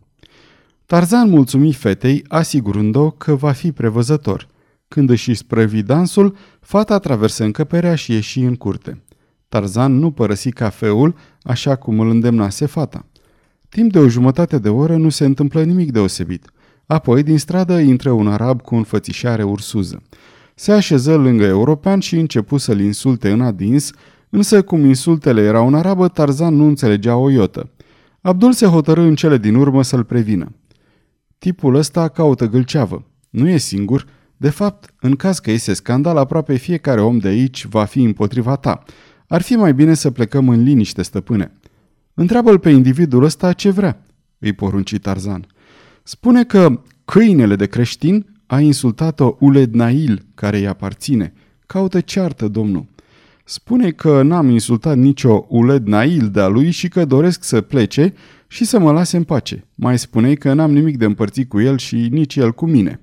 Tarzan 0.85 1.29
mulțumi 1.29 1.73
fetei, 1.73 2.23
asigurând-o 2.27 3.11
că 3.11 3.35
va 3.35 3.51
fi 3.51 3.71
prevăzător. 3.71 4.47
Când 4.87 5.09
își 5.09 5.33
sprăvi 5.33 5.81
dansul, 5.81 6.35
fata 6.59 6.99
traversă 6.99 7.43
încăperea 7.43 7.95
și 7.95 8.11
ieși 8.11 8.39
în 8.39 8.55
curte. 8.55 9.01
Tarzan 9.49 9.93
nu 9.93 10.11
părăsi 10.11 10.51
cafeul, 10.51 11.15
așa 11.43 11.75
cum 11.75 11.99
îl 11.99 12.09
îndemnase 12.09 12.65
fata. 12.65 13.05
Timp 13.69 13.91
de 13.91 13.99
o 13.99 14.07
jumătate 14.07 14.59
de 14.59 14.69
oră 14.69 14.95
nu 14.95 15.09
se 15.09 15.25
întâmplă 15.25 15.63
nimic 15.63 15.91
deosebit. 15.91 16.49
Apoi, 16.85 17.23
din 17.23 17.37
stradă, 17.37 17.79
intră 17.79 18.11
un 18.11 18.27
arab 18.27 18.61
cu 18.61 18.75
înfățișare 18.75 19.43
ursuză. 19.43 20.01
Se 20.55 20.71
așeză 20.71 21.15
lângă 21.15 21.43
european 21.43 21.99
și 21.99 22.15
începu 22.15 22.57
să-l 22.57 22.79
insulte 22.79 23.31
în 23.31 23.41
adins, 23.41 23.91
însă 24.31 24.61
cum 24.61 24.85
insultele 24.85 25.41
erau 25.41 25.67
în 25.67 25.73
arabă, 25.73 26.07
Tarzan 26.07 26.55
nu 26.55 26.65
înțelegea 26.65 27.15
o 27.15 27.29
iotă. 27.29 27.69
Abdul 28.21 28.53
se 28.53 28.65
hotărâ 28.65 29.01
în 29.01 29.15
cele 29.15 29.37
din 29.37 29.55
urmă 29.55 29.83
să-l 29.83 30.03
prevină. 30.03 30.51
Tipul 31.37 31.75
ăsta 31.75 32.07
caută 32.07 32.45
gâlceavă. 32.45 33.05
Nu 33.29 33.49
e 33.49 33.57
singur. 33.57 34.05
De 34.37 34.49
fapt, 34.49 34.93
în 34.99 35.15
caz 35.15 35.39
că 35.39 35.51
iese 35.51 35.73
scandal, 35.73 36.17
aproape 36.17 36.55
fiecare 36.55 37.01
om 37.01 37.17
de 37.17 37.27
aici 37.27 37.65
va 37.65 37.85
fi 37.85 38.03
împotriva 38.03 38.55
ta. 38.55 38.83
Ar 39.27 39.41
fi 39.41 39.53
mai 39.53 39.73
bine 39.73 39.93
să 39.93 40.11
plecăm 40.11 40.49
în 40.49 40.63
liniște, 40.63 41.01
stăpâne. 41.01 41.51
Întreabă-l 42.13 42.59
pe 42.59 42.69
individul 42.69 43.23
ăsta 43.23 43.53
ce 43.53 43.69
vrea, 43.69 44.05
îi 44.39 44.53
porunci 44.53 44.99
Tarzan. 44.99 45.45
Spune 46.03 46.43
că 46.43 46.81
câinele 47.05 47.55
de 47.55 47.65
creștin 47.65 48.25
a 48.45 48.59
insultat-o 48.59 49.35
Uled 49.39 49.73
Nail, 49.73 50.25
care 50.35 50.57
îi 50.57 50.67
aparține. 50.67 51.33
Caută 51.65 51.99
ceartă, 51.99 52.47
domnul. 52.47 52.85
Spune 53.45 53.91
că 53.91 54.21
n-am 54.21 54.49
insultat 54.49 54.97
nicio 54.97 55.45
Uled 55.49 55.87
Nail 55.87 56.29
de-a 56.29 56.47
lui 56.47 56.71
și 56.71 56.87
că 56.87 57.05
doresc 57.05 57.43
să 57.43 57.61
plece 57.61 58.13
și 58.47 58.65
să 58.65 58.79
mă 58.79 58.91
lase 58.91 59.17
în 59.17 59.23
pace. 59.23 59.65
Mai 59.75 59.99
spune 59.99 60.33
că 60.33 60.53
n-am 60.53 60.71
nimic 60.71 60.97
de 60.97 61.05
împărțit 61.05 61.49
cu 61.49 61.59
el 61.59 61.77
și 61.77 62.07
nici 62.11 62.35
el 62.35 62.51
cu 62.51 62.65
mine. 62.65 62.99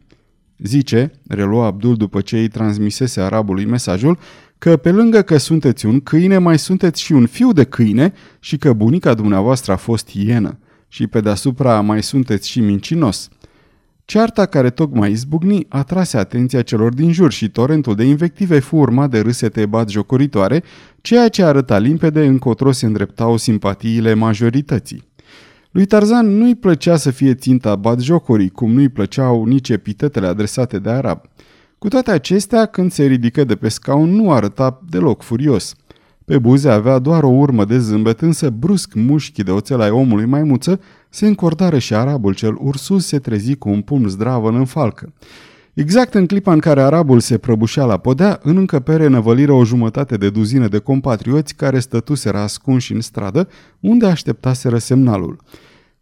Zice, 0.59 1.13
relua 1.29 1.67
Abdul 1.67 1.97
după 1.97 2.21
ce 2.21 2.39
îi 2.39 2.49
transmisese 2.49 3.21
arabului 3.21 3.65
mesajul, 3.65 4.19
că 4.59 4.77
pe 4.77 4.91
lângă 4.91 5.23
că 5.23 5.37
sunteți 5.37 5.87
un 5.87 6.01
câine, 6.01 6.39
mai 6.39 6.59
sunteți 6.59 7.03
și 7.03 7.13
un 7.13 7.27
fiu 7.27 7.53
de 7.53 7.65
câine 7.65 8.13
și 8.41 8.57
că 8.57 8.73
bunica 8.73 9.15
dumneavoastră 9.15 9.73
a 9.73 9.77
fost 9.77 10.09
ienă 10.09 10.59
și 10.89 11.07
pe 11.07 11.21
deasupra 11.21 11.81
mai 11.81 12.03
sunteți 12.03 12.49
și 12.49 12.61
mincinos. 12.61 13.29
Cearta 14.11 14.47
care 14.47 14.71
tocmai 14.71 15.11
izbucni 15.11 15.67
atrase 15.69 16.17
atenția 16.17 16.63
celor 16.63 16.95
din 16.95 17.13
jur 17.13 17.33
și 17.33 17.51
torentul 17.51 17.95
de 17.95 18.05
invective 18.05 18.59
fu 18.59 18.77
urmat 18.77 19.11
de 19.11 19.21
râsete 19.21 19.71
jocoritoare, 19.89 20.63
ceea 21.01 21.29
ce 21.29 21.43
arăta 21.43 21.79
limpede 21.79 22.27
încotro 22.27 22.73
se 22.73 22.87
îndreptau 22.87 23.37
simpatiile 23.37 24.15
majorității. 24.15 25.09
Lui 25.71 25.87
Tarzan 25.87 26.27
nu-i 26.27 26.55
plăcea 26.55 26.97
să 26.97 27.11
fie 27.11 27.35
ținta 27.35 27.81
jocorii, 27.99 28.49
cum 28.49 28.73
nu-i 28.73 28.89
plăceau 28.89 29.45
nici 29.45 29.69
epitetele 29.69 30.27
adresate 30.27 30.79
de 30.79 30.91
arab. 30.91 31.21
Cu 31.79 31.89
toate 31.89 32.11
acestea, 32.11 32.67
când 32.67 32.93
se 32.93 33.05
ridică 33.05 33.45
de 33.45 33.55
pe 33.57 33.69
scaun, 33.69 34.11
nu 34.11 34.33
arăta 34.33 34.83
deloc 34.89 35.23
furios. 35.23 35.75
Pe 36.29 36.39
buze 36.39 36.69
avea 36.69 36.99
doar 36.99 37.23
o 37.23 37.29
urmă 37.29 37.65
de 37.65 37.79
zâmbet, 37.79 38.21
însă 38.21 38.51
brusc 38.51 38.95
mușchii 38.95 39.43
de 39.43 39.51
oțel 39.51 39.81
ai 39.81 39.91
omului 39.91 40.25
maimuță 40.25 40.81
se 41.09 41.27
încordară 41.27 41.79
și 41.79 41.95
arabul 41.95 42.35
cel 42.35 42.57
ursus 42.61 43.07
se 43.07 43.19
trezi 43.19 43.57
cu 43.57 43.69
un 43.69 43.81
pumn 43.81 44.09
zdravă 44.09 44.51
în 44.51 44.65
falcă. 44.65 45.13
Exact 45.75 46.15
în 46.15 46.27
clipa 46.27 46.53
în 46.53 46.59
care 46.59 46.83
arabul 46.83 47.21
se 47.21 47.39
prăbușea 47.39 47.85
la 47.85 47.97
podea, 47.97 48.39
în 48.43 48.57
încăpere 48.57 49.07
năvăliră 49.07 49.53
o 49.53 49.65
jumătate 49.65 50.17
de 50.17 50.31
duzină 50.31 50.69
de 50.69 50.79
compatrioți 50.79 51.55
care 51.55 51.79
stătuseră 51.79 52.39
ascunși 52.39 52.93
în 52.93 53.01
stradă, 53.01 53.49
unde 53.81 54.07
așteptaseră 54.07 54.79
semnalul. 54.79 55.41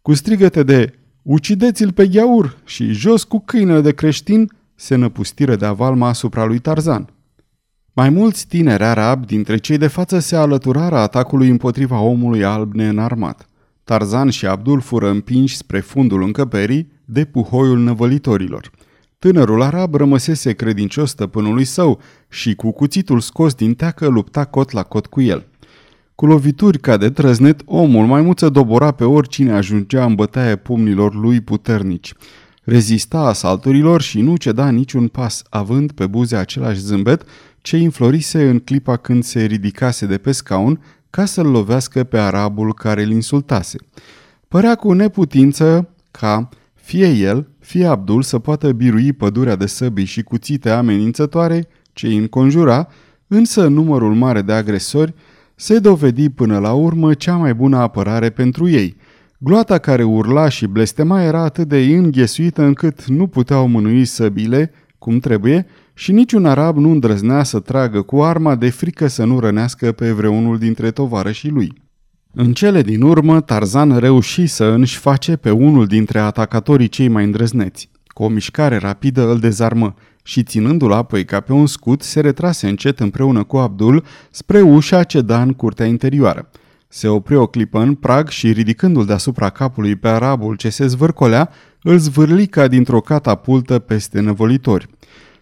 Cu 0.01 0.13
strigăte 0.13 0.63
de 0.63 0.93
Ucideți-l 1.21 1.91
pe 1.91 2.07
gheaur 2.07 2.57
și 2.65 2.91
jos 2.91 3.23
cu 3.23 3.39
câinele 3.39 3.81
de 3.81 3.91
creștin, 3.91 4.51
se 4.75 4.95
năpustiră 4.95 5.55
de 5.55 5.65
avalma 5.65 6.07
asupra 6.07 6.45
lui 6.45 6.59
Tarzan. 6.59 7.09
Mai 7.99 8.09
mulți 8.09 8.47
tineri 8.47 8.83
arabi 8.83 9.25
dintre 9.25 9.57
cei 9.57 9.77
de 9.77 9.87
față 9.87 10.19
se 10.19 10.35
alăturară 10.35 10.97
atacului 10.97 11.49
împotriva 11.49 11.99
omului 11.99 12.43
alb 12.43 12.73
neînarmat. 12.73 13.47
Tarzan 13.83 14.29
și 14.29 14.45
Abdul 14.45 14.79
fură 14.79 15.09
împinși 15.09 15.55
spre 15.55 15.79
fundul 15.79 16.21
încăperii 16.21 16.91
de 17.05 17.25
puhoiul 17.25 17.79
năvălitorilor. 17.79 18.71
Tânărul 19.19 19.61
arab 19.61 19.95
rămăsese 19.95 20.53
credincios 20.53 21.09
stăpânului 21.09 21.63
său 21.63 21.99
și 22.29 22.55
cu 22.55 22.71
cuțitul 22.71 23.19
scos 23.19 23.53
din 23.53 23.73
teacă 23.73 24.07
lupta 24.07 24.45
cot 24.45 24.71
la 24.71 24.83
cot 24.83 25.05
cu 25.05 25.21
el. 25.21 25.45
Cu 26.15 26.25
lovituri 26.25 26.79
ca 26.79 26.97
de 26.97 27.09
trăznet, 27.09 27.61
omul 27.65 28.05
maimuță 28.05 28.49
dobora 28.49 28.91
pe 28.91 29.03
oricine 29.03 29.51
ajungea 29.51 30.05
în 30.05 30.15
bătaie 30.15 30.55
pumnilor 30.55 31.15
lui 31.15 31.41
puternici. 31.41 32.13
Rezista 32.63 33.19
asalturilor 33.19 34.01
și 34.01 34.21
nu 34.21 34.35
ceda 34.35 34.69
niciun 34.69 35.07
pas, 35.07 35.43
având 35.49 35.91
pe 35.91 36.07
buze 36.07 36.35
același 36.35 36.79
zâmbet 36.79 37.23
ce 37.67 37.77
înflorise 37.77 38.49
în 38.49 38.59
clipa 38.59 38.97
când 38.97 39.23
se 39.23 39.43
ridicase 39.43 40.05
de 40.05 40.17
pe 40.17 40.31
scaun 40.31 40.81
ca 41.09 41.25
să-l 41.25 41.45
lovească 41.45 42.03
pe 42.03 42.17
arabul 42.17 42.73
care 42.73 43.03
îl 43.03 43.11
insultase. 43.11 43.77
Părea 44.47 44.75
cu 44.75 44.93
neputință 44.93 45.89
ca 46.11 46.49
fie 46.73 47.07
el, 47.07 47.47
fie 47.59 47.85
Abdul 47.85 48.21
să 48.21 48.39
poată 48.39 48.71
birui 48.71 49.13
pădurea 49.13 49.55
de 49.55 49.65
săbii 49.65 50.05
și 50.05 50.21
cuțite 50.21 50.69
amenințătoare 50.69 51.67
ce 51.93 52.07
îi 52.07 52.17
înconjura, 52.17 52.87
însă 53.27 53.67
numărul 53.67 54.13
mare 54.13 54.41
de 54.41 54.53
agresori 54.53 55.13
se 55.55 55.79
dovedi 55.79 56.29
până 56.29 56.59
la 56.59 56.73
urmă 56.73 57.13
cea 57.13 57.35
mai 57.35 57.53
bună 57.53 57.77
apărare 57.77 58.29
pentru 58.29 58.69
ei. 58.69 58.95
Gloata 59.37 59.77
care 59.77 60.03
urla 60.03 60.49
și 60.49 60.67
blestema 60.67 61.21
era 61.23 61.41
atât 61.41 61.67
de 61.67 61.77
înghesuită 61.77 62.63
încât 62.63 63.05
nu 63.05 63.27
puteau 63.27 63.67
mânui 63.67 64.05
săbile 64.05 64.71
cum 64.97 65.19
trebuie 65.19 65.67
și 65.97 66.11
niciun 66.11 66.45
arab 66.45 66.77
nu 66.77 66.91
îndrăznea 66.91 67.43
să 67.43 67.59
tragă 67.59 68.01
cu 68.01 68.21
arma 68.23 68.55
de 68.55 68.69
frică 68.69 69.07
să 69.07 69.23
nu 69.23 69.39
rănească 69.39 69.91
pe 69.91 70.11
vreunul 70.11 70.57
dintre 70.57 70.91
tovarășii 70.91 71.49
lui. 71.49 71.73
În 72.33 72.53
cele 72.53 72.81
din 72.81 73.01
urmă, 73.01 73.41
Tarzan 73.41 73.97
reuși 73.97 74.47
să 74.47 74.75
își 74.79 74.97
face 74.97 75.35
pe 75.35 75.49
unul 75.49 75.85
dintre 75.85 76.19
atacatorii 76.19 76.87
cei 76.87 77.07
mai 77.07 77.23
îndrăzneți. 77.23 77.89
Cu 78.07 78.23
o 78.23 78.27
mișcare 78.27 78.77
rapidă 78.77 79.29
îl 79.29 79.39
dezarmă 79.39 79.93
și 80.23 80.43
ținându-l 80.43 80.91
apoi 80.91 81.25
ca 81.25 81.39
pe 81.39 81.53
un 81.53 81.67
scut, 81.67 82.01
se 82.01 82.19
retrase 82.19 82.67
încet 82.67 82.99
împreună 82.99 83.43
cu 83.43 83.57
Abdul 83.57 84.03
spre 84.31 84.61
ușa 84.61 85.03
ce 85.03 85.21
da 85.21 85.41
în 85.41 85.53
curtea 85.53 85.85
interioară. 85.85 86.49
Se 86.87 87.07
opri 87.07 87.35
o 87.35 87.47
clipă 87.47 87.79
în 87.79 87.93
prag 87.93 88.29
și, 88.29 88.51
ridicându-l 88.51 89.05
deasupra 89.05 89.49
capului 89.49 89.95
pe 89.95 90.07
arabul 90.07 90.55
ce 90.55 90.69
se 90.69 90.87
zvârcolea, 90.87 91.49
îl 91.81 91.97
zvârli 91.97 92.47
ca 92.47 92.67
dintr-o 92.67 93.01
catapultă 93.01 93.79
peste 93.79 94.19
năvolitori. 94.19 94.87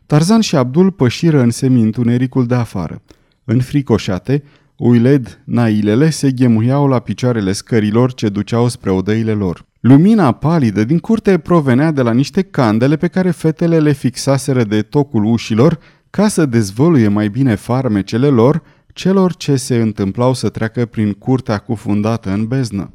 Tarzan 0.05 0.41
și 0.41 0.55
Abdul 0.55 0.91
pășiră 0.91 1.41
în 1.41 1.49
semi-întunericul 1.49 2.45
de 2.45 2.55
afară. 2.55 3.01
Înfricoșate, 3.43 4.43
Uiled, 4.77 5.41
nailele 5.45 6.09
se 6.09 6.31
ghemuiau 6.31 6.87
la 6.87 6.99
picioarele 6.99 7.51
scărilor 7.51 8.13
ce 8.13 8.29
duceau 8.29 8.67
spre 8.67 8.91
odăile 8.91 9.31
lor. 9.31 9.65
Lumina 9.79 10.31
palidă 10.31 10.83
din 10.83 10.99
curte 10.99 11.37
provenea 11.37 11.91
de 11.91 12.01
la 12.01 12.13
niște 12.13 12.41
candele 12.41 12.95
pe 12.95 13.07
care 13.07 13.31
fetele 13.31 13.79
le 13.79 13.91
fixaseră 13.91 14.63
de 14.63 14.81
tocul 14.81 15.23
ușilor 15.23 15.79
ca 16.09 16.27
să 16.27 16.45
dezvăluie 16.45 17.07
mai 17.07 17.29
bine 17.29 17.55
farmecele 17.55 18.27
lor 18.27 18.61
celor 18.93 19.35
ce 19.35 19.55
se 19.55 19.75
întâmplau 19.75 20.33
să 20.33 20.49
treacă 20.49 20.85
prin 20.85 21.13
curtea 21.13 21.57
cufundată 21.57 22.31
în 22.31 22.47
beznă. 22.47 22.93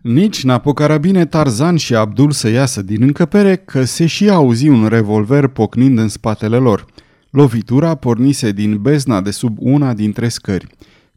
Nici 0.00 0.44
n-apucară 0.44 0.98
bine 0.98 1.26
Tarzan 1.26 1.76
și 1.76 1.94
Abdul 1.94 2.30
să 2.30 2.48
iasă 2.48 2.82
din 2.82 3.02
încăpere 3.02 3.56
că 3.56 3.84
se 3.84 4.06
și 4.06 4.30
auzi 4.30 4.68
un 4.68 4.86
revolver 4.86 5.46
pocnind 5.46 5.98
în 5.98 6.08
spatele 6.08 6.56
lor. 6.56 6.86
Lovitura 7.30 7.94
pornise 7.94 8.52
din 8.52 8.78
bezna 8.80 9.20
de 9.20 9.30
sub 9.30 9.56
una 9.60 9.94
dintre 9.94 10.28
scări. 10.28 10.66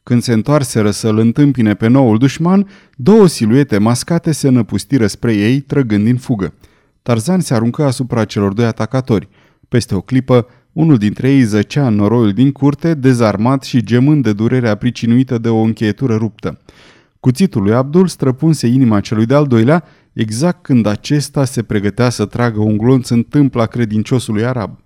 Când 0.03 0.21
se 0.21 0.33
întoarseră 0.33 0.91
să-l 0.91 1.17
întâmpine 1.17 1.73
pe 1.73 1.87
noul 1.87 2.17
dușman, 2.17 2.67
două 2.95 3.27
siluete 3.27 3.77
mascate 3.77 4.31
se 4.31 4.49
năpustiră 4.49 5.07
spre 5.07 5.33
ei, 5.33 5.59
trăgând 5.59 6.03
din 6.03 6.17
fugă. 6.17 6.53
Tarzan 7.01 7.39
se 7.39 7.53
aruncă 7.53 7.83
asupra 7.83 8.25
celor 8.25 8.53
doi 8.53 8.65
atacatori. 8.65 9.29
Peste 9.69 9.95
o 9.95 10.01
clipă, 10.01 10.47
unul 10.73 10.97
dintre 10.97 11.31
ei 11.31 11.43
zăcea 11.43 11.87
în 11.87 11.95
noroiul 11.95 12.33
din 12.33 12.51
curte, 12.51 12.93
dezarmat 12.93 13.63
și 13.63 13.83
gemând 13.83 14.23
de 14.23 14.33
durerea 14.33 14.75
pricinuită 14.75 15.37
de 15.37 15.49
o 15.49 15.59
încheietură 15.59 16.15
ruptă. 16.15 16.59
Cuțitul 17.21 17.61
lui 17.61 17.73
Abdul 17.73 18.07
străpunse 18.07 18.67
inima 18.67 18.99
celui 18.99 19.25
de-al 19.25 19.47
doilea, 19.47 19.83
exact 20.13 20.63
când 20.63 20.85
acesta 20.85 21.45
se 21.45 21.63
pregătea 21.63 22.09
să 22.09 22.25
tragă 22.25 22.59
un 22.59 22.77
glonț 22.77 23.09
în 23.09 23.23
tâmpla 23.23 23.65
credinciosului 23.65 24.45
arab. 24.45 24.79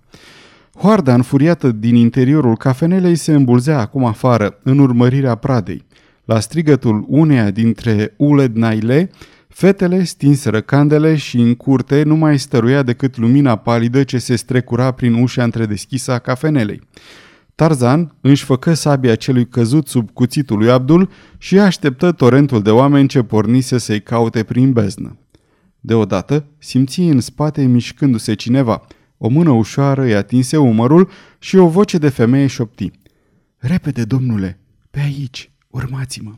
Hoarda 0.74 1.14
înfuriată 1.14 1.72
din 1.72 1.94
interiorul 1.94 2.56
cafenelei 2.56 3.14
se 3.14 3.32
îmbulzea 3.32 3.78
acum 3.78 4.04
afară, 4.04 4.58
în 4.62 4.78
urmărirea 4.78 5.34
pradei. 5.34 5.84
La 6.24 6.40
strigătul 6.40 7.04
uneia 7.08 7.50
dintre 7.50 8.14
Uled 8.16 8.56
Naile, 8.56 9.10
fetele 9.48 10.04
stinseră 10.04 10.60
candele 10.60 11.16
și 11.16 11.36
în 11.36 11.54
curte 11.54 12.02
nu 12.02 12.16
mai 12.16 12.38
stăruia 12.38 12.82
decât 12.82 13.16
lumina 13.16 13.56
palidă 13.56 14.02
ce 14.02 14.18
se 14.18 14.36
strecura 14.36 14.90
prin 14.90 15.14
ușa 15.14 15.42
întredeschisă 15.42 16.12
a 16.12 16.18
cafenelei. 16.18 16.80
Tarzan 17.56 18.14
își 18.20 18.44
făcă 18.44 18.74
sabia 18.74 19.14
celui 19.14 19.48
căzut 19.48 19.88
sub 19.88 20.10
cuțitul 20.10 20.58
lui 20.58 20.70
Abdul 20.70 21.10
și 21.38 21.58
așteptă 21.58 22.12
torentul 22.12 22.62
de 22.62 22.70
oameni 22.70 23.08
ce 23.08 23.22
pornise 23.22 23.78
să-i 23.78 24.02
caute 24.02 24.42
prin 24.42 24.72
beznă. 24.72 25.18
Deodată 25.80 26.46
simți 26.58 27.00
în 27.00 27.20
spate 27.20 27.64
mișcându-se 27.64 28.34
cineva– 28.34 28.82
o 29.18 29.28
mână 29.28 29.50
ușoară 29.50 30.02
îi 30.02 30.14
atinse 30.14 30.56
umărul 30.56 31.10
și 31.38 31.56
o 31.56 31.68
voce 31.68 31.98
de 31.98 32.08
femeie 32.08 32.46
șopti. 32.46 32.90
Repede, 33.56 34.04
domnule, 34.04 34.60
pe 34.90 35.00
aici, 35.00 35.52
urmați-mă. 35.68 36.32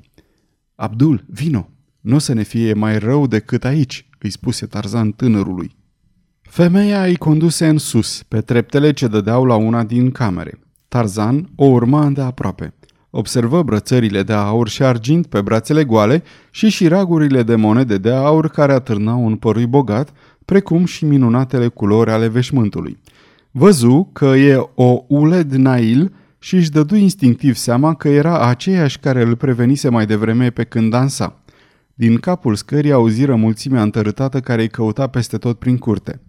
Abdul, 0.75 1.25
vino, 1.27 1.71
nu 2.01 2.15
o 2.15 2.19
să 2.19 2.33
ne 2.33 2.43
fie 2.43 2.73
mai 2.73 2.99
rău 2.99 3.27
decât 3.27 3.65
aici, 3.65 4.09
îi 4.19 4.31
spuse 4.31 4.67
Tarzan 4.67 5.13
tânărului. 5.13 5.77
Femeia 6.43 7.05
îi 7.05 7.17
conduse 7.17 7.69
în 7.69 7.79
sus, 7.79 8.23
pe 8.23 8.41
treptele 8.41 8.93
ce 8.93 9.07
dădeau 9.07 9.45
la 9.45 9.55
una 9.55 9.85
din 9.85 10.11
camere. 10.11 10.59
Tarzan 10.89 11.49
o 11.55 11.65
urma 11.65 12.07
îndeaproape. 12.07 12.75
Observă 13.11 13.63
brățările 13.63 14.23
de 14.23 14.33
aur 14.33 14.69
și 14.69 14.83
argint 14.83 15.27
pe 15.27 15.41
brațele 15.41 15.85
goale 15.85 16.23
și 16.51 16.69
șiragurile 16.69 17.43
de 17.43 17.55
monede 17.55 17.99
de 17.99 18.11
aur 18.11 18.49
care 18.49 18.73
atârnau 18.73 19.25
un 19.25 19.37
părui 19.37 19.67
bogat, 19.67 20.13
precum 20.45 20.85
și 20.85 21.05
minunatele 21.05 21.69
culori 21.69 22.11
ale 22.11 22.29
veșmântului. 22.29 22.99
Văzu 23.51 24.11
că 24.13 24.25
e 24.25 24.69
o 24.75 25.05
uled 25.09 25.53
nail 25.53 26.13
și 26.39 26.55
își 26.55 26.71
dădu 26.71 26.95
instinctiv 26.95 27.55
seama 27.55 27.95
că 27.95 28.09
era 28.09 28.49
aceeași 28.49 28.99
care 28.99 29.23
îl 29.23 29.37
prevenise 29.37 29.89
mai 29.89 30.07
devreme 30.07 30.51
pe 30.51 30.65
când 30.65 30.91
dansa. 30.91 31.43
Din 31.95 32.17
capul 32.17 32.55
scării 32.55 32.93
auziră 32.93 33.35
mulțimea 33.35 33.83
întărâtată 33.83 34.41
care 34.41 34.63
îi 34.63 34.69
căuta 34.69 35.07
peste 35.07 35.39
tot 35.39 35.59
prin 35.59 35.79
curte. 35.79 36.21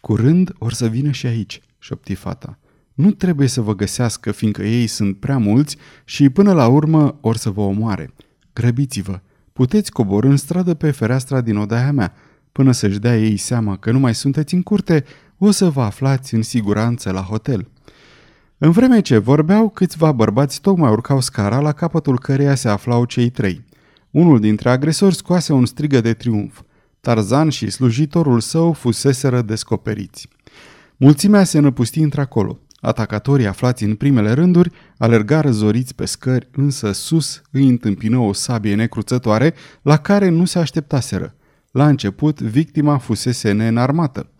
Curând 0.00 0.52
or 0.58 0.72
să 0.72 0.86
vină 0.86 1.10
și 1.10 1.26
aici, 1.26 1.60
șopti 1.78 2.14
fata. 2.14 2.58
Nu 2.98 3.10
trebuie 3.10 3.48
să 3.48 3.60
vă 3.60 3.74
găsească, 3.74 4.32
fiindcă 4.32 4.62
ei 4.62 4.86
sunt 4.86 5.16
prea 5.16 5.38
mulți 5.38 5.76
și 6.04 6.30
până 6.30 6.52
la 6.52 6.66
urmă 6.66 7.18
or 7.20 7.36
să 7.36 7.50
vă 7.50 7.60
omoare. 7.60 8.12
Grăbiți-vă! 8.52 9.20
Puteți 9.52 9.90
coborâ 9.90 10.28
în 10.28 10.36
stradă 10.36 10.74
pe 10.74 10.90
fereastra 10.90 11.40
din 11.40 11.56
odaia 11.56 11.92
mea. 11.92 12.14
Până 12.52 12.72
să-și 12.72 12.98
dea 12.98 13.18
ei 13.18 13.36
seama 13.36 13.76
că 13.76 13.90
nu 13.90 13.98
mai 13.98 14.14
sunteți 14.14 14.54
în 14.54 14.62
curte, 14.62 15.04
o 15.36 15.50
să 15.50 15.70
vă 15.70 15.82
aflați 15.82 16.34
în 16.34 16.42
siguranță 16.42 17.10
la 17.10 17.20
hotel. 17.20 17.68
În 18.58 18.70
vreme 18.70 19.00
ce 19.00 19.18
vorbeau, 19.18 19.68
câțiva 19.68 20.12
bărbați 20.12 20.60
tocmai 20.60 20.90
urcau 20.90 21.20
scara 21.20 21.60
la 21.60 21.72
capătul 21.72 22.18
căreia 22.18 22.54
se 22.54 22.68
aflau 22.68 23.04
cei 23.04 23.30
trei. 23.30 23.64
Unul 24.10 24.40
dintre 24.40 24.70
agresori 24.70 25.14
scoase 25.14 25.52
un 25.52 25.66
strigă 25.66 26.00
de 26.00 26.12
triumf. 26.12 26.60
Tarzan 27.00 27.48
și 27.48 27.70
slujitorul 27.70 28.40
său 28.40 28.72
fuseseră 28.72 29.42
descoperiți. 29.42 30.28
Mulțimea 30.96 31.44
se 31.44 31.58
năpusti 31.58 32.00
într-acolo. 32.00 32.58
Atacatorii 32.80 33.46
aflați 33.46 33.84
în 33.84 33.94
primele 33.94 34.32
rânduri 34.32 34.70
alergară 34.98 35.50
zoriți 35.50 35.94
pe 35.94 36.04
scări, 36.04 36.48
însă 36.52 36.92
sus 36.92 37.42
îi 37.50 37.68
întâmpină 37.68 38.18
o 38.18 38.32
sabie 38.32 38.74
necruțătoare 38.74 39.54
la 39.82 39.96
care 39.96 40.28
nu 40.28 40.44
se 40.44 40.58
așteptaseră. 40.58 41.34
La 41.70 41.88
început, 41.88 42.40
victima 42.40 42.98
fusese 42.98 43.52
neînarmată. 43.52 44.30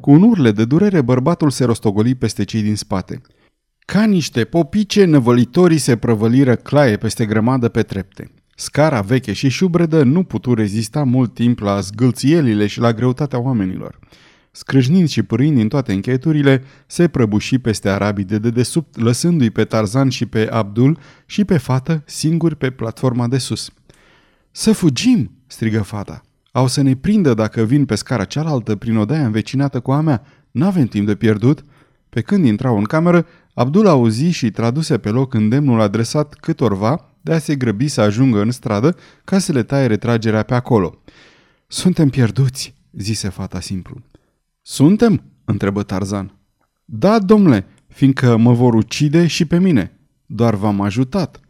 Cu 0.00 0.10
un 0.10 0.22
urle 0.22 0.50
de 0.50 0.64
durere, 0.64 1.00
bărbatul 1.00 1.50
se 1.50 1.64
rostogoli 1.64 2.14
peste 2.14 2.44
cei 2.44 2.62
din 2.62 2.76
spate. 2.76 3.20
Ca 3.78 4.04
niște 4.04 4.44
popice, 4.44 5.04
năvălitorii 5.04 5.78
se 5.78 5.96
prăvăliră 5.96 6.54
claie 6.54 6.96
peste 6.96 7.26
grămadă 7.26 7.68
pe 7.68 7.82
trepte. 7.82 8.30
Scara 8.56 9.00
veche 9.00 9.32
și 9.32 9.48
șubredă 9.48 10.02
nu 10.02 10.22
putu 10.24 10.54
rezista 10.54 11.04
mult 11.04 11.34
timp 11.34 11.58
la 11.58 11.80
zgâlțielile 11.80 12.66
și 12.66 12.80
la 12.80 12.92
greutatea 12.92 13.38
oamenilor. 13.38 13.98
Scrâșnind 14.54 15.08
și 15.08 15.22
pârind 15.22 15.56
din 15.56 15.68
toate 15.68 15.92
încheieturile, 15.92 16.62
se 16.86 17.08
prăbuși 17.08 17.58
peste 17.58 17.88
arabii 17.88 18.24
de 18.24 18.38
dedesubt, 18.38 18.98
lăsându-i 19.00 19.50
pe 19.50 19.64
Tarzan 19.64 20.08
și 20.08 20.26
pe 20.26 20.48
Abdul 20.50 20.98
și 21.26 21.44
pe 21.44 21.58
fată 21.58 22.02
singuri 22.06 22.56
pe 22.56 22.70
platforma 22.70 23.28
de 23.28 23.38
sus. 23.38 23.70
Să 24.50 24.72
fugim!" 24.72 25.30
strigă 25.46 25.82
fata. 25.82 26.22
Au 26.50 26.66
să 26.66 26.82
ne 26.82 26.96
prindă 26.96 27.34
dacă 27.34 27.62
vin 27.62 27.84
pe 27.84 27.94
scara 27.94 28.24
cealaltă 28.24 28.76
prin 28.76 28.96
odaia 28.96 29.24
învecinată 29.24 29.80
cu 29.80 29.92
a 29.92 30.00
mea. 30.00 30.22
N-avem 30.50 30.86
timp 30.86 31.06
de 31.06 31.14
pierdut." 31.14 31.64
Pe 32.08 32.20
când 32.20 32.44
intrau 32.44 32.78
în 32.78 32.84
cameră, 32.84 33.26
Abdul 33.54 33.86
auzi 33.86 34.24
și 34.24 34.50
traduse 34.50 34.98
pe 34.98 35.08
loc 35.08 35.34
îndemnul 35.34 35.80
adresat 35.80 36.34
câtorva 36.34 37.10
de 37.20 37.32
a 37.32 37.38
se 37.38 37.54
grăbi 37.54 37.88
să 37.88 38.00
ajungă 38.00 38.40
în 38.40 38.50
stradă 38.50 38.96
ca 39.24 39.38
să 39.38 39.52
le 39.52 39.62
taie 39.62 39.86
retragerea 39.86 40.42
pe 40.42 40.54
acolo. 40.54 41.02
Suntem 41.66 42.08
pierduți," 42.08 42.74
zise 42.92 43.28
fata 43.28 43.60
simplu. 43.60 44.02
Suntem?" 44.62 45.22
întrebă 45.44 45.82
Tarzan. 45.82 46.38
Da, 46.84 47.18
domnule, 47.18 47.66
fiindcă 47.88 48.36
mă 48.36 48.52
vor 48.52 48.74
ucide 48.74 49.26
și 49.26 49.44
pe 49.44 49.58
mine. 49.58 50.00
Doar 50.26 50.54
v-am 50.54 50.80
ajutat." 50.80 51.40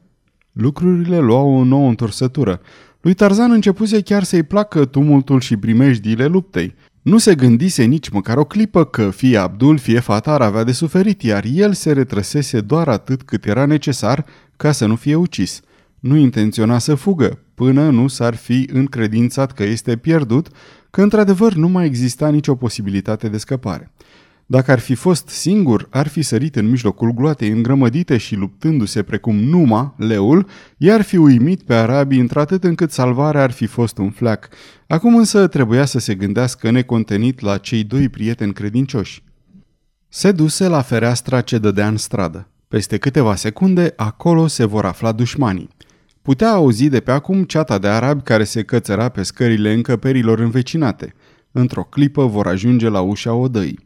Lucrurile 0.52 1.18
luau 1.18 1.54
o 1.54 1.64
nouă 1.64 1.88
întorsătură. 1.88 2.60
Lui 3.00 3.14
Tarzan 3.14 3.50
începuse 3.50 4.00
chiar 4.00 4.22
să-i 4.22 4.42
placă 4.42 4.84
tumultul 4.84 5.40
și 5.40 5.56
primejdiile 5.56 6.26
luptei. 6.26 6.74
Nu 7.02 7.18
se 7.18 7.34
gândise 7.34 7.84
nici 7.84 8.08
măcar 8.08 8.36
o 8.36 8.44
clipă 8.44 8.84
că 8.84 9.10
fie 9.10 9.36
Abdul, 9.36 9.78
fie 9.78 10.00
fata 10.00 10.32
ar 10.32 10.40
avea 10.42 10.64
de 10.64 10.72
suferit, 10.72 11.22
iar 11.22 11.44
el 11.52 11.72
se 11.72 11.92
retrăsese 11.92 12.60
doar 12.60 12.88
atât 12.88 13.22
cât 13.22 13.46
era 13.46 13.66
necesar 13.66 14.24
ca 14.56 14.72
să 14.72 14.86
nu 14.86 14.96
fie 14.96 15.14
ucis. 15.14 15.60
Nu 16.00 16.16
intenționa 16.16 16.78
să 16.78 16.94
fugă, 16.94 17.38
până 17.54 17.90
nu 17.90 18.08
s-ar 18.08 18.34
fi 18.34 18.68
încredințat 18.72 19.52
că 19.52 19.62
este 19.62 19.96
pierdut, 19.96 20.48
că 20.92 21.02
într-adevăr 21.02 21.54
nu 21.54 21.68
mai 21.68 21.86
exista 21.86 22.28
nicio 22.28 22.54
posibilitate 22.54 23.28
de 23.28 23.38
scăpare. 23.38 23.92
Dacă 24.46 24.72
ar 24.72 24.78
fi 24.78 24.94
fost 24.94 25.28
singur, 25.28 25.88
ar 25.90 26.08
fi 26.08 26.22
sărit 26.22 26.56
în 26.56 26.70
mijlocul 26.70 27.10
gloatei 27.10 27.48
îngrămădite 27.48 28.16
și 28.16 28.34
luptându-se 28.34 29.02
precum 29.02 29.36
Numa, 29.36 29.94
leul, 29.98 30.46
i-ar 30.76 31.02
fi 31.02 31.16
uimit 31.16 31.62
pe 31.62 31.74
arabii 31.74 32.20
într-atât 32.20 32.64
încât 32.64 32.90
salvarea 32.90 33.42
ar 33.42 33.50
fi 33.50 33.66
fost 33.66 33.98
un 33.98 34.10
fleac. 34.10 34.48
Acum 34.86 35.16
însă 35.16 35.46
trebuia 35.46 35.84
să 35.84 35.98
se 35.98 36.14
gândească 36.14 36.70
necontenit 36.70 37.40
la 37.40 37.58
cei 37.58 37.84
doi 37.84 38.08
prieteni 38.08 38.52
credincioși. 38.52 39.22
Se 40.08 40.32
duse 40.32 40.68
la 40.68 40.82
fereastra 40.82 41.40
ce 41.40 41.58
dădea 41.58 41.88
în 41.88 41.96
stradă. 41.96 42.48
Peste 42.68 42.96
câteva 42.96 43.34
secunde, 43.34 43.92
acolo 43.96 44.46
se 44.46 44.64
vor 44.64 44.84
afla 44.84 45.12
dușmanii. 45.12 45.68
Putea 46.22 46.50
auzi 46.50 46.88
de 46.88 47.00
pe 47.00 47.10
acum 47.10 47.44
ceata 47.44 47.78
de 47.78 47.88
arabi 47.88 48.22
care 48.22 48.44
se 48.44 48.62
cățăra 48.62 49.08
pe 49.08 49.22
scările 49.22 49.72
încăperilor 49.72 50.38
învecinate. 50.38 51.14
Într-o 51.52 51.84
clipă 51.84 52.26
vor 52.26 52.46
ajunge 52.46 52.88
la 52.88 53.00
ușa 53.00 53.32
odăii. 53.32 53.78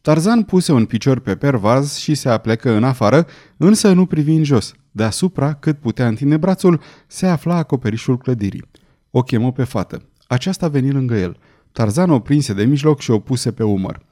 Tarzan 0.00 0.42
puse 0.42 0.72
un 0.72 0.84
picior 0.84 1.18
pe 1.18 1.36
pervaz 1.36 1.96
și 1.96 2.14
se 2.14 2.28
aplecă 2.28 2.70
în 2.70 2.84
afară, 2.84 3.26
însă 3.56 3.92
nu 3.92 4.06
privi 4.06 4.32
în 4.32 4.44
jos. 4.44 4.74
Deasupra, 4.90 5.52
cât 5.52 5.78
putea 5.78 6.06
întinde 6.06 6.36
brațul, 6.36 6.80
se 7.06 7.26
afla 7.26 7.56
acoperișul 7.56 8.18
clădirii. 8.18 8.64
O 9.10 9.22
chemă 9.22 9.52
pe 9.52 9.64
fată. 9.64 10.02
Aceasta 10.26 10.68
veni 10.68 10.90
lângă 10.90 11.14
el. 11.14 11.36
Tarzan 11.72 12.10
o 12.10 12.18
prinse 12.18 12.52
de 12.52 12.64
mijloc 12.64 13.00
și 13.00 13.10
o 13.10 13.18
puse 13.18 13.52
pe 13.52 13.62
umăr. 13.62 14.02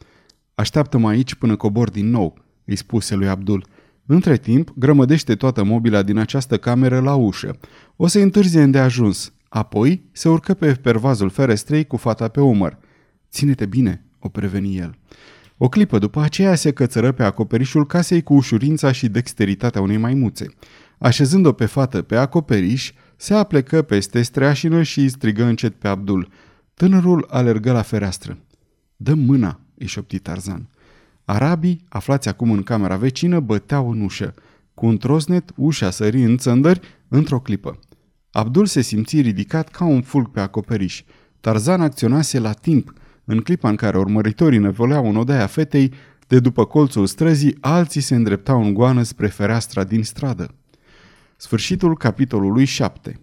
Așteaptă-mă 0.55 1.09
aici 1.09 1.35
până 1.35 1.57
cobor 1.57 1.90
din 1.90 2.11
nou, 2.11 2.38
îi 2.64 2.77
spuse 2.77 3.14
lui 3.14 3.29
Abdul. 3.29 3.66
Între 4.07 4.37
timp, 4.37 4.73
grămădește 4.77 5.35
toată 5.35 5.65
mobila 5.65 6.03
din 6.03 6.19
această 6.19 6.57
cameră 6.57 7.01
la 7.01 7.15
ușă. 7.15 7.59
O 7.97 8.07
să 8.07 8.19
întârzie 8.19 8.62
îndeajuns. 8.62 9.33
Apoi 9.49 10.09
se 10.12 10.29
urcă 10.29 10.55
pe 10.55 10.73
pervazul 10.73 11.31
ferestrei 11.31 11.87
cu 11.87 11.97
fata 11.97 12.29
pe 12.29 12.41
umăr. 12.41 12.79
Ține-te 13.31 13.67
bine, 13.67 14.05
o 14.19 14.29
preveni 14.29 14.77
el. 14.77 14.95
O 15.57 15.69
clipă 15.69 15.99
după 15.99 16.21
aceea 16.21 16.55
se 16.55 16.73
cățără 16.73 17.12
pe 17.12 17.23
acoperișul 17.23 17.87
casei 17.87 18.23
cu 18.23 18.35
ușurința 18.35 18.93
și 18.93 19.09
dexteritatea 19.09 19.81
unei 19.81 19.97
maimuțe. 19.97 20.55
Așezând-o 20.99 21.53
pe 21.53 21.67
fată 21.67 22.03
pe 22.03 22.17
acoperiș, 22.17 22.93
se 23.17 23.35
aplecă 23.35 23.83
peste 23.83 24.23
streașină 24.23 24.83
și 24.83 25.01
îi 25.01 25.09
strigă 25.09 25.45
încet 25.45 25.75
pe 25.75 25.88
Abdul. 25.88 26.29
Tânărul 26.75 27.27
alergă 27.31 27.73
la 27.73 27.83
fereastră. 27.83 28.38
Dă 28.97 29.15
mâna, 29.15 29.61
îi 29.79 29.87
șopti 29.87 30.19
Tarzan. 30.19 30.69
Arabii, 31.25 31.85
aflați 31.89 32.29
acum 32.29 32.51
în 32.51 32.63
camera 32.63 32.97
vecină, 32.97 33.41
băteau 33.41 33.91
în 33.91 34.01
ușă. 34.01 34.35
Cu 34.75 34.87
un 34.87 34.97
trosnet, 34.97 35.53
ușa 35.57 35.91
sări 35.91 36.23
în 36.23 36.37
țăndări 36.37 36.81
într-o 37.09 37.41
clipă. 37.41 37.79
Abdul 38.31 38.67
se 38.67 38.81
simți 38.81 39.21
ridicat 39.21 39.69
ca 39.69 39.85
un 39.85 40.03
fulg 40.03 40.31
pe 40.31 40.41
acoperiș. 40.41 41.03
Tarzan 41.41 41.81
acționase 41.81 42.39
la 42.39 42.53
timp. 42.53 42.93
În 43.25 43.41
clipa 43.41 43.69
în 43.69 43.77
care 43.77 43.99
urmăritorii 43.99 44.59
năvoleau 44.59 45.09
în 45.09 45.17
odaia 45.17 45.47
fetei, 45.47 45.93
de 46.27 46.41
după 46.41 46.65
colțul 46.65 47.07
străzii, 47.07 47.57
alții 47.61 48.01
se 48.01 48.15
îndreptau 48.15 48.63
în 48.63 48.75
goană 48.75 49.03
spre 49.03 49.27
fereastra 49.27 49.85
din 49.85 50.03
stradă. 50.03 50.55
Sfârșitul 51.37 51.97
capitolului 51.97 52.65
7 52.65 53.21